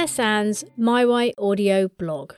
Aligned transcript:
Claire 0.00 0.08
Sandys' 0.08 0.64
My 0.78 1.34
Audio 1.36 1.86
blog. 1.86 2.32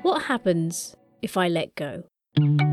What 0.00 0.22
happens 0.22 0.96
if 1.20 1.36
I 1.36 1.46
let 1.46 1.74
go? 1.74 2.04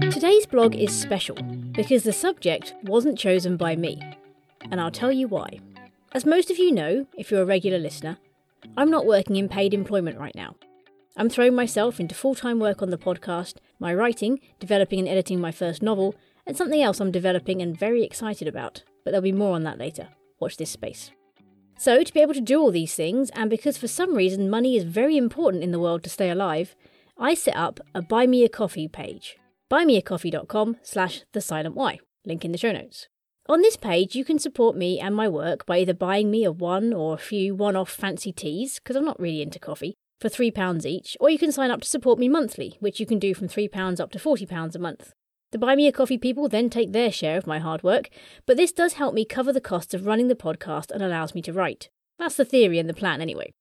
Today's 0.10 0.46
blog 0.46 0.74
is 0.74 0.98
special 0.98 1.36
because 1.74 2.04
the 2.04 2.14
subject 2.14 2.74
wasn't 2.84 3.20
chosen 3.20 3.58
by 3.58 3.76
me, 3.76 4.02
and 4.72 4.80
I'll 4.80 4.92
tell 4.92 5.12
you 5.12 5.28
why. 5.28 5.60
As 6.14 6.26
most 6.26 6.50
of 6.50 6.58
you 6.58 6.72
know, 6.72 7.06
if 7.18 7.32
you're 7.32 7.42
a 7.42 7.46
regular 7.46 7.80
listener, 7.80 8.18
I'm 8.78 8.90
not 8.90 9.06
working 9.06 9.36
in 9.36 9.50
paid 9.50 9.74
employment 9.74 10.18
right 10.18 10.34
now. 10.34 10.56
I'm 11.18 11.28
throwing 11.28 11.56
myself 11.56 12.00
into 12.00 12.16
full 12.16 12.34
time 12.34 12.62
work 12.62 12.82
on 12.82 12.92
the 12.92 12.98
podcast, 12.98 13.56
my 13.78 13.94
writing, 13.94 14.40
developing 14.62 15.00
and 15.00 15.10
editing 15.10 15.42
my 15.42 15.52
first 15.52 15.84
novel, 15.84 16.16
and 16.48 16.56
something 16.56 16.82
else 16.82 17.02
I'm 17.02 17.12
developing 17.12 17.62
and 17.62 17.78
very 17.78 18.06
excited 18.06 18.48
about, 18.48 18.86
but 19.04 19.12
there'll 19.12 19.22
be 19.22 19.34
more 19.34 19.54
on 19.54 19.64
that 19.64 19.80
later. 19.80 20.08
Watch 20.40 20.56
this 20.56 20.70
space. 20.70 21.12
So, 21.78 22.04
to 22.04 22.14
be 22.14 22.22
able 22.22 22.34
to 22.34 22.42
do 22.42 22.62
all 22.62 22.72
these 22.72 22.96
things, 22.96 23.30
and 23.32 23.50
because 23.50 23.78
for 23.78 23.88
some 23.88 24.16
reason 24.16 24.50
money 24.50 24.78
is 24.78 24.84
very 24.84 25.18
important 25.18 25.64
in 25.64 25.72
the 25.72 25.80
world 25.80 26.04
to 26.04 26.10
stay 26.10 26.30
alive, 26.30 26.76
I 27.18 27.34
set 27.34 27.56
up 27.56 27.80
a 27.94 28.02
Buy 28.02 28.26
Me 28.26 28.44
a 28.44 28.50
Coffee 28.50 28.88
page. 28.88 29.38
buymeacoffee.com 29.70 30.78
slash 30.82 31.24
the 31.34 31.42
silent 31.42 31.76
why. 31.76 32.00
Link 32.26 32.46
in 32.46 32.52
the 32.52 32.58
show 32.58 32.72
notes. 32.72 33.08
On 33.50 33.62
this 33.62 33.76
page, 33.76 34.16
you 34.16 34.24
can 34.24 34.40
support 34.40 34.78
me 34.78 35.00
and 35.00 35.14
my 35.14 35.28
work 35.28 35.66
by 35.66 35.80
either 35.80 35.94
buying 35.94 36.32
me 36.32 36.46
a 36.46 36.52
one 36.52 36.94
or 36.94 37.14
a 37.14 37.18
few 37.18 37.54
one 37.54 37.76
off 37.76 37.90
fancy 37.90 38.32
teas, 38.32 38.76
because 38.76 38.96
I'm 38.96 39.04
not 39.04 39.20
really 39.20 39.42
into 39.42 39.60
coffee, 39.60 39.96
for 40.22 40.30
£3 40.30 40.86
each, 40.86 41.18
or 41.20 41.30
you 41.30 41.38
can 41.38 41.52
sign 41.52 41.70
up 41.70 41.82
to 41.82 41.88
support 41.88 42.18
me 42.18 42.30
monthly, 42.30 42.78
which 42.80 43.02
you 43.02 43.06
can 43.06 43.20
do 43.20 43.34
from 43.34 43.50
£3 43.50 44.00
up 44.00 44.12
to 44.12 44.20
£40 44.20 44.76
a 44.76 44.80
month. 44.80 45.14
The 45.54 45.60
Buy 45.60 45.76
Me 45.76 45.86
a 45.86 45.92
Coffee 45.92 46.18
people 46.18 46.50
then 46.50 46.68
take 46.68 46.94
their 46.94 47.12
share 47.12 47.38
of 47.38 47.46
my 47.46 47.60
hard 47.60 47.84
work, 47.84 48.10
but 48.48 48.58
this 48.58 48.72
does 48.72 48.94
help 48.94 49.14
me 49.14 49.24
cover 49.24 49.54
the 49.54 49.62
costs 49.62 49.94
of 49.94 50.08
running 50.08 50.28
the 50.28 50.34
podcast 50.34 50.90
and 50.90 51.04
allows 51.04 51.36
me 51.36 51.44
to 51.44 51.54
write. 51.54 51.90
That's 52.18 52.38
the 52.38 52.44
theory 52.44 52.80
and 52.80 52.90
the 52.90 52.94
plan, 52.96 53.22
anyway. 53.22 53.54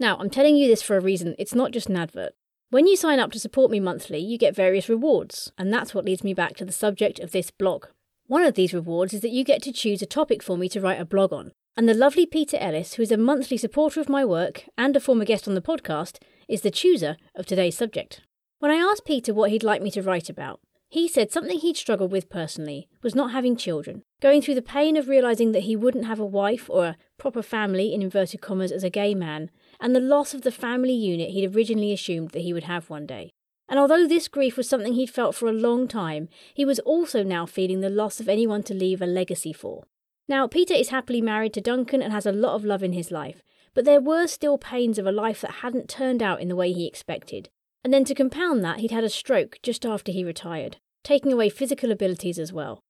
Now, 0.00 0.16
I'm 0.16 0.30
telling 0.30 0.56
you 0.56 0.68
this 0.68 0.80
for 0.80 0.96
a 0.96 1.02
reason, 1.02 1.34
it's 1.38 1.54
not 1.54 1.70
just 1.70 1.90
an 1.90 1.98
advert. 1.98 2.32
When 2.70 2.86
you 2.86 2.96
sign 2.96 3.18
up 3.18 3.30
to 3.32 3.38
support 3.38 3.70
me 3.70 3.78
monthly, 3.78 4.20
you 4.20 4.38
get 4.38 4.56
various 4.56 4.88
rewards, 4.88 5.52
and 5.58 5.70
that's 5.70 5.94
what 5.94 6.06
leads 6.06 6.24
me 6.24 6.32
back 6.32 6.56
to 6.56 6.64
the 6.64 6.72
subject 6.72 7.20
of 7.20 7.32
this 7.32 7.50
blog. 7.50 7.88
One 8.26 8.42
of 8.42 8.54
these 8.54 8.72
rewards 8.72 9.12
is 9.12 9.20
that 9.20 9.30
you 9.30 9.44
get 9.44 9.60
to 9.64 9.72
choose 9.72 10.00
a 10.00 10.06
topic 10.06 10.42
for 10.42 10.56
me 10.56 10.70
to 10.70 10.80
write 10.80 10.98
a 10.98 11.04
blog 11.04 11.30
on. 11.34 11.52
And 11.76 11.86
the 11.86 11.92
lovely 11.92 12.24
Peter 12.24 12.56
Ellis, 12.56 12.94
who 12.94 13.02
is 13.02 13.12
a 13.12 13.18
monthly 13.18 13.58
supporter 13.58 14.00
of 14.00 14.08
my 14.08 14.24
work 14.24 14.64
and 14.78 14.96
a 14.96 15.00
former 15.00 15.26
guest 15.26 15.46
on 15.46 15.54
the 15.54 15.60
podcast, 15.60 16.22
is 16.48 16.62
the 16.62 16.70
chooser 16.70 17.18
of 17.34 17.44
today's 17.44 17.76
subject. 17.76 18.22
When 18.60 18.70
I 18.70 18.76
asked 18.76 19.04
Peter 19.04 19.34
what 19.34 19.50
he'd 19.50 19.62
like 19.62 19.82
me 19.82 19.90
to 19.90 20.00
write 20.00 20.30
about, 20.30 20.60
he 20.94 21.08
said 21.08 21.32
something 21.32 21.58
he'd 21.58 21.76
struggled 21.76 22.12
with 22.12 22.30
personally 22.30 22.88
was 23.02 23.16
not 23.16 23.32
having 23.32 23.56
children, 23.56 24.04
going 24.22 24.40
through 24.40 24.54
the 24.54 24.62
pain 24.62 24.96
of 24.96 25.08
realizing 25.08 25.50
that 25.50 25.64
he 25.64 25.74
wouldn't 25.74 26.04
have 26.04 26.20
a 26.20 26.24
wife 26.24 26.70
or 26.70 26.86
a 26.86 26.96
proper 27.18 27.42
family 27.42 27.92
in 27.92 28.00
inverted 28.00 28.40
commas 28.40 28.70
as 28.70 28.84
a 28.84 28.90
gay 28.90 29.12
man, 29.12 29.50
and 29.80 29.92
the 29.92 29.98
loss 29.98 30.34
of 30.34 30.42
the 30.42 30.52
family 30.52 30.92
unit 30.92 31.30
he'd 31.30 31.52
originally 31.52 31.92
assumed 31.92 32.30
that 32.30 32.42
he 32.42 32.52
would 32.52 32.62
have 32.62 32.88
one 32.88 33.06
day. 33.06 33.32
And 33.68 33.80
although 33.80 34.06
this 34.06 34.28
grief 34.28 34.56
was 34.56 34.68
something 34.68 34.92
he'd 34.92 35.10
felt 35.10 35.34
for 35.34 35.48
a 35.48 35.52
long 35.52 35.88
time, 35.88 36.28
he 36.54 36.64
was 36.64 36.78
also 36.78 37.24
now 37.24 37.44
feeling 37.44 37.80
the 37.80 37.90
loss 37.90 38.20
of 38.20 38.28
anyone 38.28 38.62
to 38.62 38.72
leave 38.72 39.02
a 39.02 39.06
legacy 39.06 39.52
for. 39.52 39.82
Now, 40.28 40.46
Peter 40.46 40.74
is 40.74 40.90
happily 40.90 41.20
married 41.20 41.54
to 41.54 41.60
Duncan 41.60 42.02
and 42.02 42.12
has 42.12 42.24
a 42.24 42.30
lot 42.30 42.54
of 42.54 42.64
love 42.64 42.84
in 42.84 42.92
his 42.92 43.10
life, 43.10 43.42
but 43.74 43.84
there 43.84 44.00
were 44.00 44.28
still 44.28 44.58
pains 44.58 45.00
of 45.00 45.08
a 45.08 45.12
life 45.12 45.40
that 45.40 45.56
hadn't 45.62 45.88
turned 45.88 46.22
out 46.22 46.40
in 46.40 46.46
the 46.46 46.54
way 46.54 46.72
he 46.72 46.86
expected. 46.86 47.48
And 47.82 47.92
then 47.92 48.04
to 48.04 48.14
compound 48.14 48.62
that, 48.62 48.78
he'd 48.78 48.92
had 48.92 49.02
a 49.02 49.10
stroke 49.10 49.58
just 49.60 49.84
after 49.84 50.12
he 50.12 50.22
retired, 50.22 50.78
taking 51.04 51.32
away 51.32 51.48
physical 51.48 51.92
abilities 51.92 52.38
as 52.38 52.52
well. 52.52 52.82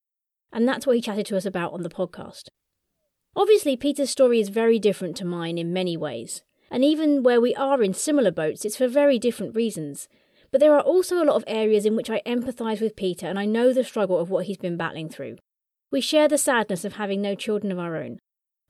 And 0.52 0.66
that's 0.66 0.86
what 0.86 0.96
he 0.96 1.02
chatted 1.02 1.26
to 1.26 1.36
us 1.36 1.44
about 1.44 1.72
on 1.72 1.82
the 1.82 1.90
podcast. 1.90 2.44
Obviously, 3.36 3.76
Peter's 3.76 4.10
story 4.10 4.40
is 4.40 4.48
very 4.48 4.78
different 4.78 5.16
to 5.16 5.24
mine 5.24 5.58
in 5.58 5.72
many 5.72 5.96
ways, 5.96 6.42
and 6.70 6.84
even 6.84 7.22
where 7.22 7.40
we 7.40 7.54
are 7.56 7.82
in 7.82 7.92
similar 7.92 8.30
boats, 8.30 8.64
it's 8.64 8.76
for 8.76 8.88
very 8.88 9.18
different 9.18 9.56
reasons. 9.56 10.08
But 10.52 10.60
there 10.60 10.74
are 10.74 10.80
also 10.80 11.16
a 11.20 11.26
lot 11.26 11.34
of 11.34 11.44
areas 11.48 11.84
in 11.84 11.96
which 11.96 12.08
I 12.08 12.22
empathise 12.24 12.80
with 12.80 12.94
Peter 12.94 13.26
and 13.26 13.40
I 13.40 13.44
know 13.44 13.72
the 13.72 13.82
struggle 13.82 14.20
of 14.20 14.30
what 14.30 14.46
he's 14.46 14.56
been 14.56 14.76
battling 14.76 15.08
through. 15.08 15.38
We 15.90 16.00
share 16.00 16.28
the 16.28 16.38
sadness 16.38 16.84
of 16.84 16.92
having 16.92 17.20
no 17.20 17.34
children 17.34 17.72
of 17.72 17.78
our 17.80 17.96
own. 17.96 18.20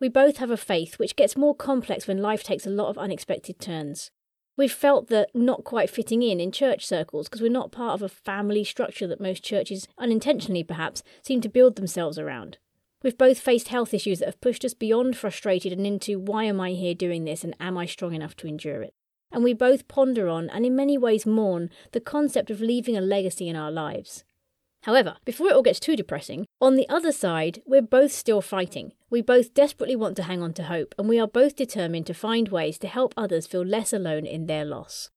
We 0.01 0.09
both 0.09 0.39
have 0.39 0.51
a 0.51 0.57
faith 0.57 0.99
which 0.99 1.17
gets 1.17 1.37
more 1.37 1.55
complex 1.55 2.07
when 2.07 2.23
life 2.23 2.43
takes 2.43 2.67
a 2.67 2.71
lot 2.71 2.89
of 2.89 2.97
unexpected 2.97 3.61
turns. 3.61 4.11
We've 4.57 4.73
felt 4.73 5.09
that 5.09 5.31
not 5.35 5.65
quite 5.65 5.91
fitting 5.91 6.23
in 6.23 6.41
in 6.41 6.53
church 6.53 6.87
circles 6.87 7.29
because 7.29 7.43
we're 7.43 7.51
not 7.51 7.73
part 7.73 7.95
of 7.95 8.03
a 8.03 8.09
family 8.09 8.65
structure 8.65 9.07
that 9.07 9.21
most 9.21 9.43
churches, 9.43 9.89
unintentionally 9.99 10.63
perhaps, 10.63 11.03
seem 11.23 11.41
to 11.41 11.49
build 11.49 11.77
themselves 11.77 12.19
around. 12.19 12.59
We've 13.03 13.19
both 13.19 13.39
faced 13.39 13.69
health 13.69 13.93
issues 13.93 14.21
that 14.21 14.27
have 14.27 14.41
pushed 14.41 14.65
us 14.65 14.75
beyond 14.75 15.17
frustrated 15.17 15.73
and 15.73 15.87
into 15.87 16.19
why 16.19 16.45
am 16.45 16.61
I 16.61 16.71
here 16.71 16.95
doing 16.95 17.25
this 17.25 17.45
and 17.45 17.55
am 17.61 17.77
I 17.77 17.87
strong 17.87 18.15
enough 18.15 18.37
to 18.37 18.47
endure 18.47 18.83
it? 18.83 18.95
and 19.35 19.43
we 19.43 19.53
both 19.53 19.89
ponder 19.89 20.29
on 20.29 20.49
and 20.51 20.65
in 20.65 20.77
many 20.77 20.97
ways 20.97 21.27
mourn 21.27 21.69
the 21.91 22.01
concept 22.01 22.51
of 22.51 22.61
leaving 22.61 22.97
a 22.97 23.01
legacy 23.01 23.49
in 23.49 23.57
our 23.57 23.71
lives. 23.71 24.25
However, 24.85 25.17
before 25.25 25.49
it 25.49 25.55
all 25.55 25.63
gets 25.63 25.81
too 25.81 25.97
depressing, 25.97 26.45
on 26.61 26.77
the 26.77 26.87
other 26.91 27.11
side, 27.11 27.63
we're 27.65 27.81
both 27.81 28.13
still 28.13 28.43
fighting. 28.43 28.93
We 29.09 29.23
both 29.23 29.55
desperately 29.55 29.97
want 29.97 30.15
to 30.17 30.25
hang 30.25 30.43
on 30.43 30.53
to 30.55 30.65
hope, 30.65 30.95
and 30.99 31.09
we 31.09 31.19
are 31.19 31.27
both 31.27 31.57
determined 31.57 32.07
to 32.07 32.13
find 32.15 32.49
ways 32.49 32.77
to 32.81 32.87
help 32.87 33.15
others 33.17 33.47
feel 33.47 33.65
less 33.65 33.95
alone 33.95 34.27
in 34.27 34.45
their 34.45 34.67
loss. 34.67 35.09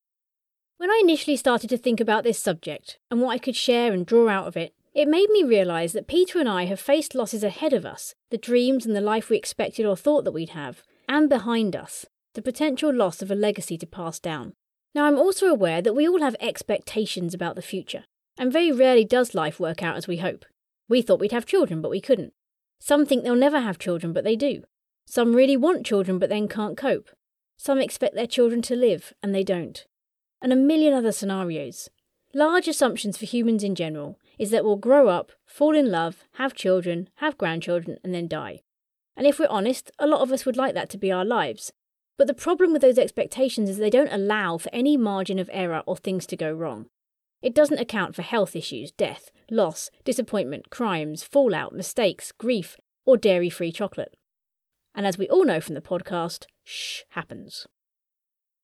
When 0.78 0.89
I 0.89 1.01
initially 1.03 1.35
started 1.35 1.69
to 1.72 1.78
think 1.78 2.00
about 2.00 2.23
this 2.23 2.39
subject 2.39 2.97
and 3.11 3.19
what 3.19 3.31
I 3.31 3.39
could 3.39 3.57
share 3.57 3.91
and 3.91 4.05
draw 4.05 4.29
out 4.29 4.47
of 4.47 4.55
it, 4.55 4.73
it 4.94 5.09
made 5.09 5.29
me 5.31 5.44
realise 5.44 5.91
that 5.91 6.07
Peter 6.07 6.39
and 6.39 6.47
I 6.47 6.63
have 6.63 6.79
faced 6.79 7.13
losses 7.13 7.44
ahead 7.44 7.73
of 7.73 7.85
us, 7.85 8.16
the 8.29 8.38
dreams 8.38 8.85
and 8.85 8.95
the 8.95 9.01
life 9.01 9.29
we 9.29 9.35
expected 9.35 9.85
or 9.85 9.97
thought 9.97 10.23
that 10.23 10.31
we'd 10.31 10.49
have, 10.49 10.81
and 11.09 11.28
behind 11.28 11.75
us, 11.75 12.05
the 12.35 12.41
potential 12.41 12.94
loss 12.94 13.22
of 13.22 13.29
a 13.29 13.35
legacy 13.35 13.78
to 13.79 13.85
pass 13.85 14.17
down. 14.17 14.53
Now, 14.95 15.05
I'm 15.05 15.19
also 15.19 15.47
aware 15.47 15.81
that 15.81 15.94
we 15.94 16.07
all 16.07 16.22
have 16.22 16.38
expectations 16.39 17.34
about 17.34 17.55
the 17.55 17.61
future, 17.61 18.05
and 18.37 18.51
very 18.51 18.71
rarely 18.71 19.05
does 19.05 19.35
life 19.35 19.59
work 19.59 19.81
out 19.81 19.95
as 19.95 20.07
we 20.07 20.17
hope. 20.17 20.45
We 20.87 21.01
thought 21.01 21.19
we'd 21.19 21.31
have 21.31 21.45
children, 21.45 21.81
but 21.81 21.91
we 21.91 22.01
couldn't. 22.01 22.33
Some 22.79 23.05
think 23.05 23.23
they'll 23.23 23.35
never 23.35 23.59
have 23.59 23.79
children, 23.79 24.13
but 24.13 24.23
they 24.23 24.35
do. 24.35 24.63
Some 25.05 25.35
really 25.35 25.57
want 25.57 25.85
children, 25.85 26.19
but 26.19 26.29
then 26.29 26.47
can't 26.47 26.77
cope. 26.77 27.09
Some 27.57 27.79
expect 27.79 28.15
their 28.15 28.27
children 28.27 28.61
to 28.63 28.75
live, 28.75 29.13
and 29.23 29.33
they 29.33 29.43
don't. 29.43 29.85
And 30.41 30.53
a 30.53 30.55
million 30.55 30.93
other 30.93 31.11
scenarios. 31.11 31.89
Large 32.33 32.67
assumptions 32.67 33.17
for 33.17 33.25
humans 33.25 33.63
in 33.63 33.73
general 33.73 34.19
is 34.37 34.51
that 34.51 34.63
we'll 34.63 34.75
grow 34.75 35.07
up, 35.07 35.31
fall 35.45 35.75
in 35.75 35.89
love, 35.89 36.23
have 36.33 36.53
children, 36.53 37.09
have 37.15 37.37
grandchildren, 37.37 37.97
and 38.03 38.13
then 38.13 38.27
die. 38.27 38.61
And 39.15 39.25
if 39.25 39.39
we're 39.39 39.47
honest, 39.49 39.91
a 39.97 40.05
lot 40.05 40.21
of 40.21 40.31
us 40.31 40.45
would 40.45 40.57
like 40.57 40.75
that 40.75 40.89
to 40.91 40.97
be 40.97 41.11
our 41.11 41.25
lives, 41.25 41.71
but 42.17 42.27
the 42.27 42.33
problem 42.33 42.73
with 42.73 42.81
those 42.81 42.97
expectations 42.97 43.69
is 43.69 43.77
they 43.77 43.89
don't 43.89 44.11
allow 44.11 44.57
for 44.57 44.69
any 44.73 44.97
margin 44.97 45.39
of 45.39 45.49
error 45.53 45.83
or 45.85 45.95
things 45.95 46.25
to 46.27 46.37
go 46.37 46.51
wrong. 46.51 46.87
It 47.41 47.53
doesn't 47.53 47.79
account 47.79 48.15
for 48.15 48.23
health 48.23 48.55
issues, 48.55 48.91
death, 48.91 49.31
loss, 49.49 49.89
disappointment, 50.03 50.69
crimes, 50.69 51.23
fallout, 51.23 51.73
mistakes, 51.73 52.31
grief, 52.31 52.77
or 53.05 53.17
dairy 53.17 53.49
free 53.49 53.71
chocolate. 53.71 54.15
And 54.95 55.05
as 55.05 55.17
we 55.17 55.29
all 55.29 55.45
know 55.45 55.61
from 55.61 55.75
the 55.75 55.81
podcast, 55.81 56.45
shh 56.63 57.01
happens. 57.09 57.67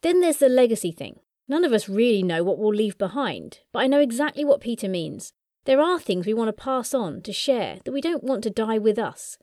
Then 0.01 0.19
there's 0.19 0.37
the 0.37 0.49
legacy 0.49 0.91
thing. 0.91 1.19
None 1.47 1.63
of 1.63 1.73
us 1.73 1.87
really 1.87 2.23
know 2.23 2.43
what 2.43 2.57
we'll 2.57 2.73
leave 2.73 2.97
behind, 2.97 3.59
but 3.71 3.79
I 3.79 3.87
know 3.87 3.99
exactly 3.99 4.43
what 4.43 4.61
Peter 4.61 4.89
means. 4.89 5.33
There 5.65 5.79
are 5.79 5.99
things 5.99 6.25
we 6.25 6.33
want 6.33 6.49
to 6.49 6.63
pass 6.63 6.93
on, 6.93 7.21
to 7.21 7.31
share, 7.31 7.79
that 7.85 7.91
we 7.91 8.01
don't 8.01 8.23
want 8.23 8.43
to 8.43 8.49
die 8.49 8.77
with 8.77 8.97
us. 8.97 9.37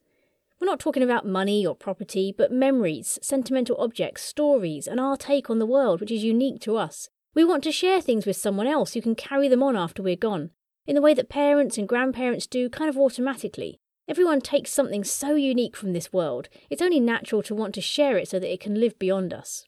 We're 0.61 0.67
not 0.67 0.81
talking 0.81 1.03
about 1.03 1.27
money 1.27 1.65
or 1.65 1.75
property, 1.75 2.35
but 2.37 2.53
memories, 2.53 3.19
sentimental 3.23 3.77
objects, 3.79 4.23
stories, 4.23 4.87
and 4.87 5.01
our 5.01 5.17
take 5.17 5.49
on 5.49 5.59
the 5.59 5.67
world, 5.67 6.01
which 6.01 6.11
is 6.11 6.25
unique 6.25 6.61
to 6.63 6.77
us. 6.77 7.09
We 7.35 7.45
want 7.45 7.63
to 7.65 7.73
share 7.73 8.01
things 8.01 8.27
with 8.27 8.37
someone 8.37 8.67
else 8.67 8.95
who 8.95 9.03
can 9.03 9.15
carry 9.15 9.49
them 9.49 9.63
on 9.63 9.77
after 9.77 10.03
we're 10.03 10.17
gone, 10.17 10.51
in 10.87 10.95
the 10.95 11.03
way 11.03 11.15
that 11.15 11.29
parents 11.29 11.79
and 11.79 11.89
grandparents 11.89 12.47
do 12.47 12.69
kind 12.69 12.89
of 12.89 12.99
automatically. 12.99 13.79
Everyone 14.09 14.41
takes 14.41 14.73
something 14.73 15.05
so 15.05 15.37
unique 15.37 15.77
from 15.77 15.93
this 15.93 16.13
world, 16.13 16.49
it's 16.69 16.83
only 16.83 16.99
natural 16.99 17.43
to 17.45 17.55
want 17.55 17.75
to 17.77 17.81
share 17.81 18.19
it 18.19 18.29
so 18.29 18.41
that 18.41 18.53
it 18.53 18.61
can 18.61 18.81
live 18.81 18.99
beyond 18.99 19.33
us. 19.33 19.65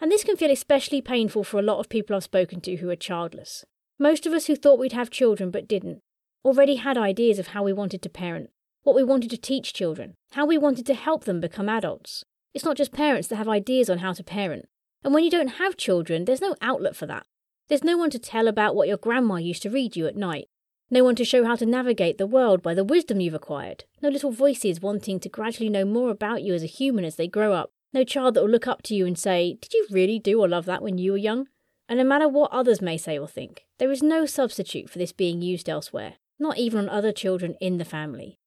And 0.00 0.10
this 0.10 0.24
can 0.24 0.36
feel 0.36 0.50
especially 0.50 1.00
painful 1.00 1.44
for 1.44 1.58
a 1.58 1.62
lot 1.62 1.78
of 1.78 1.88
people 1.88 2.16
I've 2.16 2.24
spoken 2.24 2.60
to 2.62 2.76
who 2.76 2.90
are 2.90 2.96
childless. 2.96 3.64
Most 3.98 4.26
of 4.26 4.32
us 4.32 4.46
who 4.46 4.56
thought 4.56 4.78
we'd 4.78 4.92
have 4.92 5.10
children 5.10 5.50
but 5.50 5.68
didn't 5.68 6.00
already 6.44 6.76
had 6.76 6.96
ideas 6.96 7.38
of 7.38 7.48
how 7.48 7.62
we 7.62 7.72
wanted 7.72 8.00
to 8.02 8.08
parent, 8.08 8.50
what 8.82 8.96
we 8.96 9.02
wanted 9.02 9.30
to 9.30 9.36
teach 9.36 9.72
children, 9.72 10.14
how 10.32 10.46
we 10.46 10.56
wanted 10.56 10.86
to 10.86 10.94
help 10.94 11.24
them 11.24 11.40
become 11.40 11.68
adults. 11.68 12.24
It's 12.54 12.64
not 12.64 12.76
just 12.76 12.92
parents 12.92 13.28
that 13.28 13.36
have 13.36 13.48
ideas 13.48 13.90
on 13.90 13.98
how 13.98 14.12
to 14.12 14.24
parent. 14.24 14.66
And 15.04 15.14
when 15.14 15.24
you 15.24 15.30
don't 15.30 15.58
have 15.58 15.76
children, 15.76 16.24
there's 16.24 16.40
no 16.40 16.56
outlet 16.60 16.96
for 16.96 17.06
that. 17.06 17.26
There's 17.68 17.84
no 17.84 17.96
one 17.96 18.10
to 18.10 18.18
tell 18.18 18.48
about 18.48 18.74
what 18.74 18.88
your 18.88 18.96
grandma 18.96 19.36
used 19.36 19.62
to 19.62 19.70
read 19.70 19.96
you 19.96 20.06
at 20.06 20.16
night. 20.16 20.48
No 20.90 21.04
one 21.04 21.16
to 21.16 21.24
show 21.24 21.44
how 21.44 21.54
to 21.56 21.66
navigate 21.66 22.16
the 22.16 22.26
world 22.26 22.62
by 22.62 22.72
the 22.72 22.84
wisdom 22.84 23.20
you've 23.20 23.34
acquired. 23.34 23.84
No 24.00 24.08
little 24.08 24.30
voices 24.30 24.80
wanting 24.80 25.20
to 25.20 25.28
gradually 25.28 25.68
know 25.68 25.84
more 25.84 26.10
about 26.10 26.42
you 26.42 26.54
as 26.54 26.62
a 26.62 26.66
human 26.66 27.04
as 27.04 27.16
they 27.16 27.28
grow 27.28 27.52
up. 27.52 27.70
No 27.92 28.04
child 28.04 28.34
that 28.34 28.42
will 28.42 28.50
look 28.50 28.66
up 28.66 28.82
to 28.84 28.94
you 28.94 29.06
and 29.06 29.18
say, 29.18 29.58
Did 29.60 29.74
you 29.74 29.86
really 29.90 30.18
do 30.18 30.40
or 30.40 30.48
love 30.48 30.64
that 30.64 30.82
when 30.82 30.96
you 30.96 31.12
were 31.12 31.18
young? 31.18 31.48
And 31.88 31.98
no 31.98 32.04
matter 32.04 32.28
what 32.28 32.52
others 32.52 32.80
may 32.82 32.96
say 32.96 33.18
or 33.18 33.28
think, 33.28 33.64
there 33.78 33.90
is 33.90 34.02
no 34.02 34.26
substitute 34.26 34.90
for 34.90 34.98
this 34.98 35.12
being 35.12 35.42
used 35.42 35.68
elsewhere, 35.68 36.14
not 36.38 36.58
even 36.58 36.80
on 36.80 36.88
other 36.88 37.12
children 37.12 37.54
in 37.60 37.78
the 37.78 37.84
family. 37.84 38.38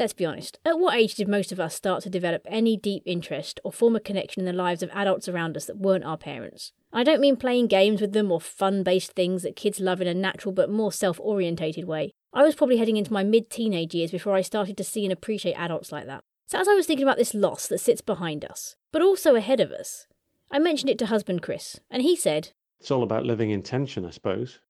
Let's 0.00 0.14
be 0.14 0.24
honest, 0.24 0.58
at 0.64 0.78
what 0.78 0.94
age 0.94 1.14
did 1.14 1.28
most 1.28 1.52
of 1.52 1.60
us 1.60 1.74
start 1.74 2.02
to 2.04 2.08
develop 2.08 2.40
any 2.46 2.74
deep 2.74 3.02
interest 3.04 3.60
or 3.62 3.70
form 3.70 3.94
a 3.94 4.00
connection 4.00 4.40
in 4.40 4.46
the 4.46 4.52
lives 4.54 4.82
of 4.82 4.88
adults 4.94 5.28
around 5.28 5.58
us 5.58 5.66
that 5.66 5.76
weren't 5.76 6.06
our 6.06 6.16
parents? 6.16 6.72
I 6.90 7.04
don't 7.04 7.20
mean 7.20 7.36
playing 7.36 7.66
games 7.66 8.00
with 8.00 8.14
them 8.14 8.32
or 8.32 8.40
fun 8.40 8.82
based 8.82 9.12
things 9.12 9.42
that 9.42 9.56
kids 9.56 9.78
love 9.78 10.00
in 10.00 10.08
a 10.08 10.14
natural 10.14 10.52
but 10.52 10.70
more 10.70 10.90
self 10.90 11.20
orientated 11.20 11.84
way. 11.84 12.12
I 12.32 12.42
was 12.42 12.54
probably 12.54 12.78
heading 12.78 12.96
into 12.96 13.12
my 13.12 13.22
mid 13.22 13.50
teenage 13.50 13.94
years 13.94 14.10
before 14.10 14.34
I 14.34 14.40
started 14.40 14.78
to 14.78 14.84
see 14.84 15.04
and 15.04 15.12
appreciate 15.12 15.52
adults 15.52 15.92
like 15.92 16.06
that. 16.06 16.22
So, 16.46 16.58
as 16.58 16.66
I 16.66 16.72
was 16.72 16.86
thinking 16.86 17.04
about 17.04 17.18
this 17.18 17.34
loss 17.34 17.68
that 17.68 17.80
sits 17.80 18.00
behind 18.00 18.42
us, 18.42 18.76
but 18.92 19.02
also 19.02 19.34
ahead 19.34 19.60
of 19.60 19.70
us, 19.70 20.06
I 20.50 20.60
mentioned 20.60 20.88
it 20.88 20.98
to 21.00 21.06
husband 21.06 21.42
Chris, 21.42 21.78
and 21.90 22.00
he 22.00 22.16
said, 22.16 22.52
It's 22.80 22.90
all 22.90 23.02
about 23.02 23.26
living 23.26 23.50
in 23.50 23.62
tension, 23.62 24.06
I 24.06 24.10
suppose. 24.12 24.60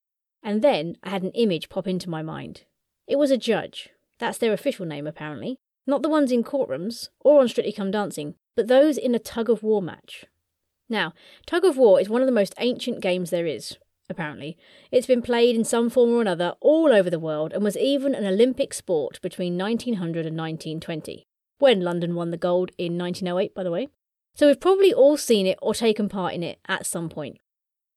And 0.42 0.60
then 0.60 0.96
I 1.04 1.10
had 1.10 1.22
an 1.22 1.30
image 1.34 1.68
pop 1.68 1.86
into 1.86 2.10
my 2.10 2.20
mind. 2.20 2.64
It 3.06 3.14
was 3.14 3.30
a 3.30 3.38
judge. 3.38 3.90
That's 4.20 4.38
their 4.38 4.52
official 4.52 4.86
name, 4.86 5.06
apparently. 5.06 5.56
Not 5.86 6.02
the 6.02 6.08
ones 6.08 6.30
in 6.30 6.44
courtrooms 6.44 7.08
or 7.20 7.40
on 7.40 7.48
Strictly 7.48 7.72
Come 7.72 7.90
Dancing, 7.90 8.34
but 8.54 8.68
those 8.68 8.96
in 8.96 9.14
a 9.14 9.18
tug 9.18 9.50
of 9.50 9.62
war 9.62 9.82
match. 9.82 10.26
Now, 10.88 11.14
tug 11.46 11.64
of 11.64 11.76
war 11.76 12.00
is 12.00 12.08
one 12.08 12.20
of 12.20 12.26
the 12.26 12.32
most 12.32 12.54
ancient 12.58 13.00
games 13.00 13.30
there 13.30 13.46
is, 13.46 13.78
apparently. 14.08 14.58
It's 14.92 15.06
been 15.06 15.22
played 15.22 15.56
in 15.56 15.64
some 15.64 15.88
form 15.88 16.10
or 16.10 16.20
another 16.20 16.54
all 16.60 16.92
over 16.92 17.08
the 17.08 17.18
world 17.18 17.52
and 17.52 17.64
was 17.64 17.76
even 17.76 18.14
an 18.14 18.26
Olympic 18.26 18.74
sport 18.74 19.20
between 19.22 19.56
1900 19.56 20.26
and 20.26 20.36
1920 20.36 21.24
when 21.58 21.80
London 21.80 22.14
won 22.14 22.30
the 22.30 22.36
gold 22.36 22.72
in 22.76 22.98
1908, 22.98 23.54
by 23.54 23.62
the 23.62 23.70
way. 23.70 23.88
So 24.34 24.46
we've 24.46 24.60
probably 24.60 24.92
all 24.92 25.16
seen 25.16 25.46
it 25.46 25.58
or 25.62 25.74
taken 25.74 26.08
part 26.08 26.34
in 26.34 26.42
it 26.42 26.58
at 26.68 26.86
some 26.86 27.08
point. 27.08 27.38